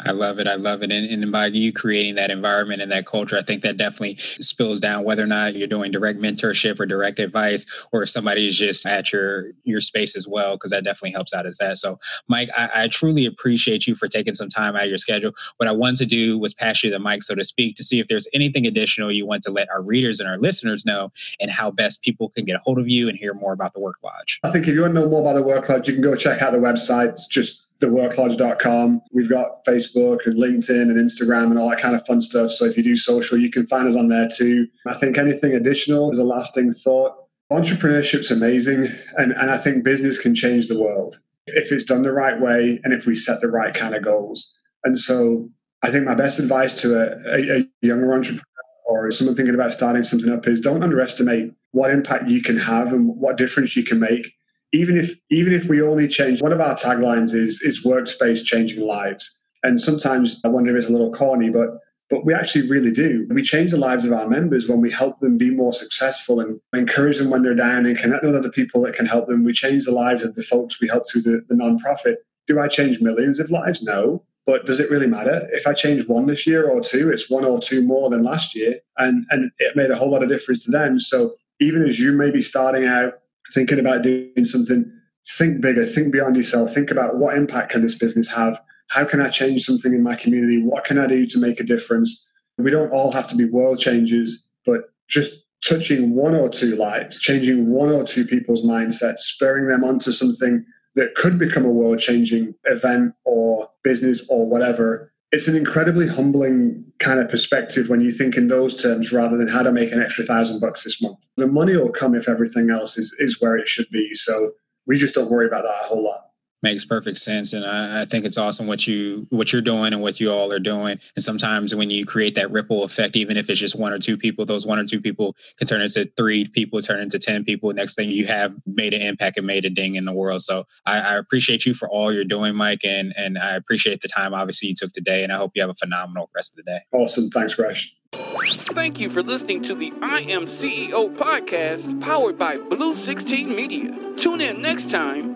I 0.00 0.10
love 0.10 0.38
it. 0.38 0.46
I 0.46 0.56
love 0.56 0.82
it. 0.82 0.92
And, 0.92 1.06
and 1.06 1.32
by 1.32 1.46
you 1.46 1.72
creating 1.72 2.16
that 2.16 2.30
environment 2.30 2.82
and 2.82 2.92
that 2.92 3.06
culture, 3.06 3.38
I 3.38 3.42
think 3.42 3.62
that 3.62 3.78
definitely 3.78 4.16
spills 4.16 4.78
down 4.78 5.04
whether 5.04 5.24
or 5.24 5.26
not 5.26 5.56
you're 5.56 5.66
doing 5.66 5.90
direct 5.90 6.20
mentorship 6.20 6.78
or 6.78 6.84
direct 6.84 7.18
advice, 7.18 7.88
or 7.92 8.02
if 8.02 8.10
somebody's 8.10 8.58
just 8.58 8.86
at 8.86 9.10
your 9.12 9.52
your 9.64 9.80
space 9.80 10.14
as 10.14 10.28
well, 10.28 10.56
because 10.56 10.70
that 10.70 10.84
definitely 10.84 11.12
helps 11.12 11.32
out 11.32 11.46
as 11.46 11.56
that. 11.58 11.78
So, 11.78 11.98
Mike, 12.28 12.50
I, 12.56 12.68
I, 12.74 12.88
truly 12.88 13.24
appreciate 13.24 13.86
you 13.86 13.94
for 13.94 14.06
taking 14.06 14.34
some 14.34 14.48
time 14.48 14.76
out 14.76 14.84
of 14.84 14.88
your 14.88 14.98
schedule. 14.98 15.32
What 15.56 15.68
I 15.68 15.72
wanted 15.72 15.96
to 15.96 16.06
do 16.06 16.38
was 16.38 16.52
pass 16.52 16.84
you 16.84 16.90
the 16.90 16.98
mic, 16.98 17.22
so 17.22 17.34
to 17.34 17.44
speak, 17.44 17.74
to 17.76 17.82
see 17.82 17.98
if 17.98 18.08
there's 18.08 18.28
anything 18.34 18.66
additional 18.66 19.10
you 19.10 19.26
want 19.26 19.42
to 19.44 19.50
let 19.50 19.70
our 19.70 19.82
readers 19.82 20.20
and 20.20 20.28
our 20.28 20.38
listeners 20.38 20.84
know, 20.84 21.10
and 21.40 21.50
how 21.50 21.70
best 21.70 22.02
people 22.02 22.28
can 22.28 22.44
get 22.44 22.56
a 22.56 22.58
hold 22.58 22.78
of 22.78 22.88
you 22.88 23.08
and 23.08 23.16
hear 23.16 23.32
more 23.32 23.54
about 23.54 23.72
the 23.72 23.80
Work 23.80 23.96
Lodge. 24.04 24.40
I 24.44 24.50
think 24.50 24.68
if 24.68 24.74
you 24.74 24.82
want 24.82 24.94
to 24.94 25.00
know 25.00 25.08
more 25.08 25.22
about 25.22 25.34
the 25.34 25.42
Work 25.42 25.68
Lodge, 25.70 25.88
you 25.88 25.94
can 25.94 26.02
go 26.02 26.14
check 26.14 26.42
out 26.42 26.52
the 26.52 26.58
website. 26.58 27.10
It's 27.10 27.26
just 27.26 27.65
theworklodge.com. 27.80 29.02
We've 29.12 29.28
got 29.28 29.64
Facebook 29.64 30.26
and 30.26 30.36
LinkedIn 30.36 30.82
and 30.82 30.98
Instagram 30.98 31.50
and 31.50 31.58
all 31.58 31.70
that 31.70 31.80
kind 31.80 31.94
of 31.94 32.06
fun 32.06 32.20
stuff. 32.20 32.50
So 32.50 32.64
if 32.64 32.76
you 32.76 32.82
do 32.82 32.96
social, 32.96 33.38
you 33.38 33.50
can 33.50 33.66
find 33.66 33.86
us 33.86 33.96
on 33.96 34.08
there 34.08 34.28
too. 34.34 34.68
I 34.86 34.94
think 34.94 35.18
anything 35.18 35.52
additional 35.54 36.10
is 36.10 36.18
a 36.18 36.24
lasting 36.24 36.72
thought. 36.72 37.14
Entrepreneurship's 37.52 38.30
amazing. 38.30 38.86
And, 39.16 39.32
and 39.32 39.50
I 39.50 39.58
think 39.58 39.84
business 39.84 40.20
can 40.20 40.34
change 40.34 40.68
the 40.68 40.80
world 40.80 41.20
if 41.48 41.70
it's 41.70 41.84
done 41.84 42.02
the 42.02 42.12
right 42.12 42.40
way 42.40 42.80
and 42.82 42.92
if 42.92 43.06
we 43.06 43.14
set 43.14 43.40
the 43.40 43.48
right 43.48 43.72
kind 43.72 43.94
of 43.94 44.02
goals. 44.02 44.56
And 44.84 44.98
so 44.98 45.48
I 45.82 45.90
think 45.90 46.04
my 46.04 46.14
best 46.14 46.40
advice 46.40 46.80
to 46.82 46.96
a, 46.96 47.30
a, 47.30 47.60
a 47.60 47.64
younger 47.82 48.12
entrepreneur 48.12 48.42
or 48.86 49.10
someone 49.10 49.36
thinking 49.36 49.54
about 49.54 49.72
starting 49.72 50.02
something 50.02 50.32
up 50.32 50.46
is 50.46 50.60
don't 50.60 50.82
underestimate 50.82 51.52
what 51.72 51.90
impact 51.90 52.28
you 52.28 52.40
can 52.40 52.56
have 52.56 52.92
and 52.92 53.08
what 53.16 53.36
difference 53.36 53.76
you 53.76 53.84
can 53.84 54.00
make 54.00 54.35
even 54.72 54.96
if 54.96 55.14
even 55.30 55.52
if 55.52 55.68
we 55.68 55.80
only 55.82 56.08
change 56.08 56.42
one 56.42 56.52
of 56.52 56.60
our 56.60 56.74
taglines 56.74 57.34
is 57.34 57.62
is 57.62 57.84
workspace 57.84 58.44
changing 58.44 58.80
lives. 58.80 59.42
And 59.62 59.80
sometimes 59.80 60.40
i 60.44 60.48
wonder 60.48 60.70
if 60.70 60.76
it's 60.76 60.88
a 60.88 60.92
little 60.92 61.12
corny 61.12 61.50
but 61.50 61.80
but 62.08 62.24
we 62.24 62.32
actually 62.32 62.68
really 62.68 62.92
do. 62.92 63.26
We 63.30 63.42
change 63.42 63.72
the 63.72 63.78
lives 63.78 64.04
of 64.04 64.12
our 64.12 64.28
members 64.28 64.68
when 64.68 64.80
we 64.80 64.90
help 64.90 65.18
them 65.20 65.38
be 65.38 65.50
more 65.50 65.72
successful 65.72 66.38
and 66.38 66.60
encourage 66.72 67.18
them 67.18 67.30
when 67.30 67.42
they're 67.42 67.54
down 67.54 67.84
and 67.84 67.98
connect 67.98 68.22
with 68.22 68.36
other 68.36 68.50
people 68.50 68.80
that 68.82 68.94
can 68.94 69.06
help 69.06 69.26
them. 69.26 69.44
We 69.44 69.52
change 69.52 69.86
the 69.86 69.92
lives 69.92 70.24
of 70.24 70.34
the 70.34 70.42
folks 70.42 70.80
we 70.80 70.88
help 70.88 71.10
through 71.10 71.22
the, 71.22 71.44
the 71.48 71.54
nonprofit. 71.54 72.16
Do 72.46 72.60
i 72.60 72.68
change 72.68 73.00
millions 73.00 73.40
of 73.40 73.50
lives? 73.50 73.82
No. 73.82 74.24
But 74.46 74.66
does 74.66 74.78
it 74.78 74.90
really 74.90 75.08
matter? 75.08 75.48
If 75.50 75.66
i 75.66 75.72
change 75.72 76.06
one 76.06 76.26
this 76.26 76.46
year 76.46 76.68
or 76.68 76.80
two 76.80 77.10
it's 77.10 77.28
one 77.28 77.44
or 77.44 77.58
two 77.58 77.82
more 77.82 78.08
than 78.08 78.22
last 78.22 78.54
year. 78.54 78.76
And 78.98 79.26
and 79.30 79.50
it 79.58 79.74
made 79.74 79.90
a 79.90 79.96
whole 79.96 80.10
lot 80.10 80.22
of 80.22 80.28
difference 80.28 80.64
to 80.66 80.70
them. 80.70 81.00
So 81.00 81.34
even 81.58 81.82
as 81.82 81.98
you 81.98 82.12
may 82.12 82.30
be 82.30 82.42
starting 82.42 82.86
out 82.86 83.14
thinking 83.52 83.78
about 83.78 84.02
doing 84.02 84.44
something, 84.44 84.90
think 85.38 85.60
bigger, 85.60 85.84
think 85.84 86.12
beyond 86.12 86.36
yourself, 86.36 86.72
think 86.72 86.90
about 86.90 87.16
what 87.16 87.36
impact 87.36 87.72
can 87.72 87.82
this 87.82 87.96
business 87.96 88.28
have? 88.34 88.60
How 88.90 89.04
can 89.04 89.20
I 89.20 89.28
change 89.28 89.62
something 89.62 89.92
in 89.92 90.02
my 90.02 90.14
community? 90.14 90.62
What 90.62 90.84
can 90.84 90.98
I 90.98 91.06
do 91.06 91.26
to 91.26 91.40
make 91.40 91.60
a 91.60 91.64
difference? 91.64 92.30
We 92.58 92.70
don't 92.70 92.90
all 92.90 93.12
have 93.12 93.26
to 93.28 93.36
be 93.36 93.44
world 93.44 93.78
changers, 93.78 94.50
but 94.64 94.82
just 95.08 95.46
touching 95.64 96.14
one 96.14 96.34
or 96.34 96.48
two 96.48 96.76
lives, 96.76 97.18
changing 97.18 97.70
one 97.70 97.90
or 97.90 98.04
two 98.04 98.24
people's 98.24 98.62
mindsets, 98.62 99.18
spurring 99.18 99.66
them 99.66 99.84
onto 99.84 100.12
something 100.12 100.64
that 100.94 101.14
could 101.14 101.38
become 101.38 101.64
a 101.64 101.70
world 101.70 101.98
changing 101.98 102.54
event 102.64 103.14
or 103.24 103.68
business 103.82 104.26
or 104.30 104.48
whatever 104.48 105.12
it's 105.36 105.48
an 105.48 105.54
incredibly 105.54 106.08
humbling 106.08 106.82
kind 106.98 107.20
of 107.20 107.28
perspective 107.28 107.90
when 107.90 108.00
you 108.00 108.10
think 108.10 108.38
in 108.38 108.48
those 108.48 108.82
terms 108.82 109.12
rather 109.12 109.36
than 109.36 109.48
how 109.48 109.62
to 109.62 109.70
make 109.70 109.92
an 109.92 110.00
extra 110.00 110.24
thousand 110.24 110.60
bucks 110.60 110.84
this 110.84 111.02
month. 111.02 111.28
The 111.36 111.46
money 111.46 111.76
will 111.76 111.92
come 111.92 112.14
if 112.14 112.26
everything 112.26 112.70
else 112.70 112.96
is, 112.96 113.14
is 113.18 113.38
where 113.38 113.54
it 113.54 113.68
should 113.68 113.90
be. 113.90 114.14
So 114.14 114.52
we 114.86 114.96
just 114.96 115.14
don't 115.14 115.30
worry 115.30 115.46
about 115.46 115.64
that 115.64 115.82
a 115.82 115.88
whole 115.88 116.02
lot. 116.02 116.30
Makes 116.66 116.84
perfect 116.84 117.16
sense 117.16 117.52
and 117.52 117.64
I, 117.64 118.02
I, 118.02 118.04
think 118.06 118.24
it's 118.24 118.36
awesome 118.36 118.66
what 118.66 118.88
you 118.88 119.24
what 119.30 119.52
you're 119.52 119.62
doing 119.62 119.92
and 119.92 120.02
what 120.02 120.18
you 120.18 120.32
all 120.32 120.50
are 120.50 120.58
doing. 120.58 120.98
And 121.14 121.22
sometimes 121.22 121.76
when 121.76 121.90
you 121.90 122.04
create 122.04 122.34
that 122.34 122.50
ripple 122.50 122.82
effect 122.82 123.14
even 123.14 123.36
if 123.36 123.48
it's 123.48 123.60
just 123.60 123.78
one 123.78 123.92
or 123.92 124.00
two 124.00 124.16
people 124.16 124.44
those 124.44 124.66
one 124.66 124.80
or 124.80 124.84
two 124.84 125.00
people 125.00 125.36
can 125.58 125.68
turn 125.68 125.80
into 125.80 126.10
three 126.16 126.44
people 126.48 126.82
turn 126.82 127.00
into 127.00 127.20
10 127.20 127.44
people. 127.44 127.72
Next 127.72 127.94
thing 127.94 128.10
you 128.10 128.26
have 128.26 128.56
made 128.66 128.94
an 128.94 129.00
impact 129.00 129.38
and 129.38 129.46
made 129.46 129.64
a 129.64 129.70
ding 129.70 129.94
in 129.94 130.06
the 130.06 130.12
world. 130.12 130.42
So 130.42 130.64
I, 130.84 130.98
I 131.00 131.14
appreciate 131.14 131.66
you 131.66 131.72
for 131.72 131.88
all 131.88 132.12
you're 132.12 132.24
doing 132.24 132.56
mike 132.56 132.84
and 132.84 133.14
and 133.16 133.38
i 133.38 133.50
appreciate 133.50 134.00
the 134.00 134.08
time 134.08 134.34
obviously 134.34 134.68
you 134.68 134.74
took 134.74 134.90
today 134.90 135.22
and 135.22 135.32
i 135.32 135.36
hope 135.36 135.52
you 135.54 135.62
have 135.62 135.70
a 135.70 135.74
phenomenal 135.74 136.30
rest 136.34 136.52
of 136.52 136.56
the 136.56 136.70
day. 136.72 136.80
Awesome. 136.92 137.28
Thanks 137.28 137.54
Gresh. 137.54 137.94
Thank 138.12 138.98
you 138.98 139.10
for 139.10 139.22
listening 139.22 139.62
to 139.64 139.74
the 139.74 139.92
I 140.02 140.22
Am 140.22 140.46
CEO 140.46 141.14
podcast 141.14 142.00
powered 142.00 142.38
by 142.38 142.56
Blue 142.56 142.94
16 142.94 143.54
Media. 143.54 143.94
Tune 144.16 144.40
in 144.40 144.62
next 144.62 144.90
time 144.90 145.35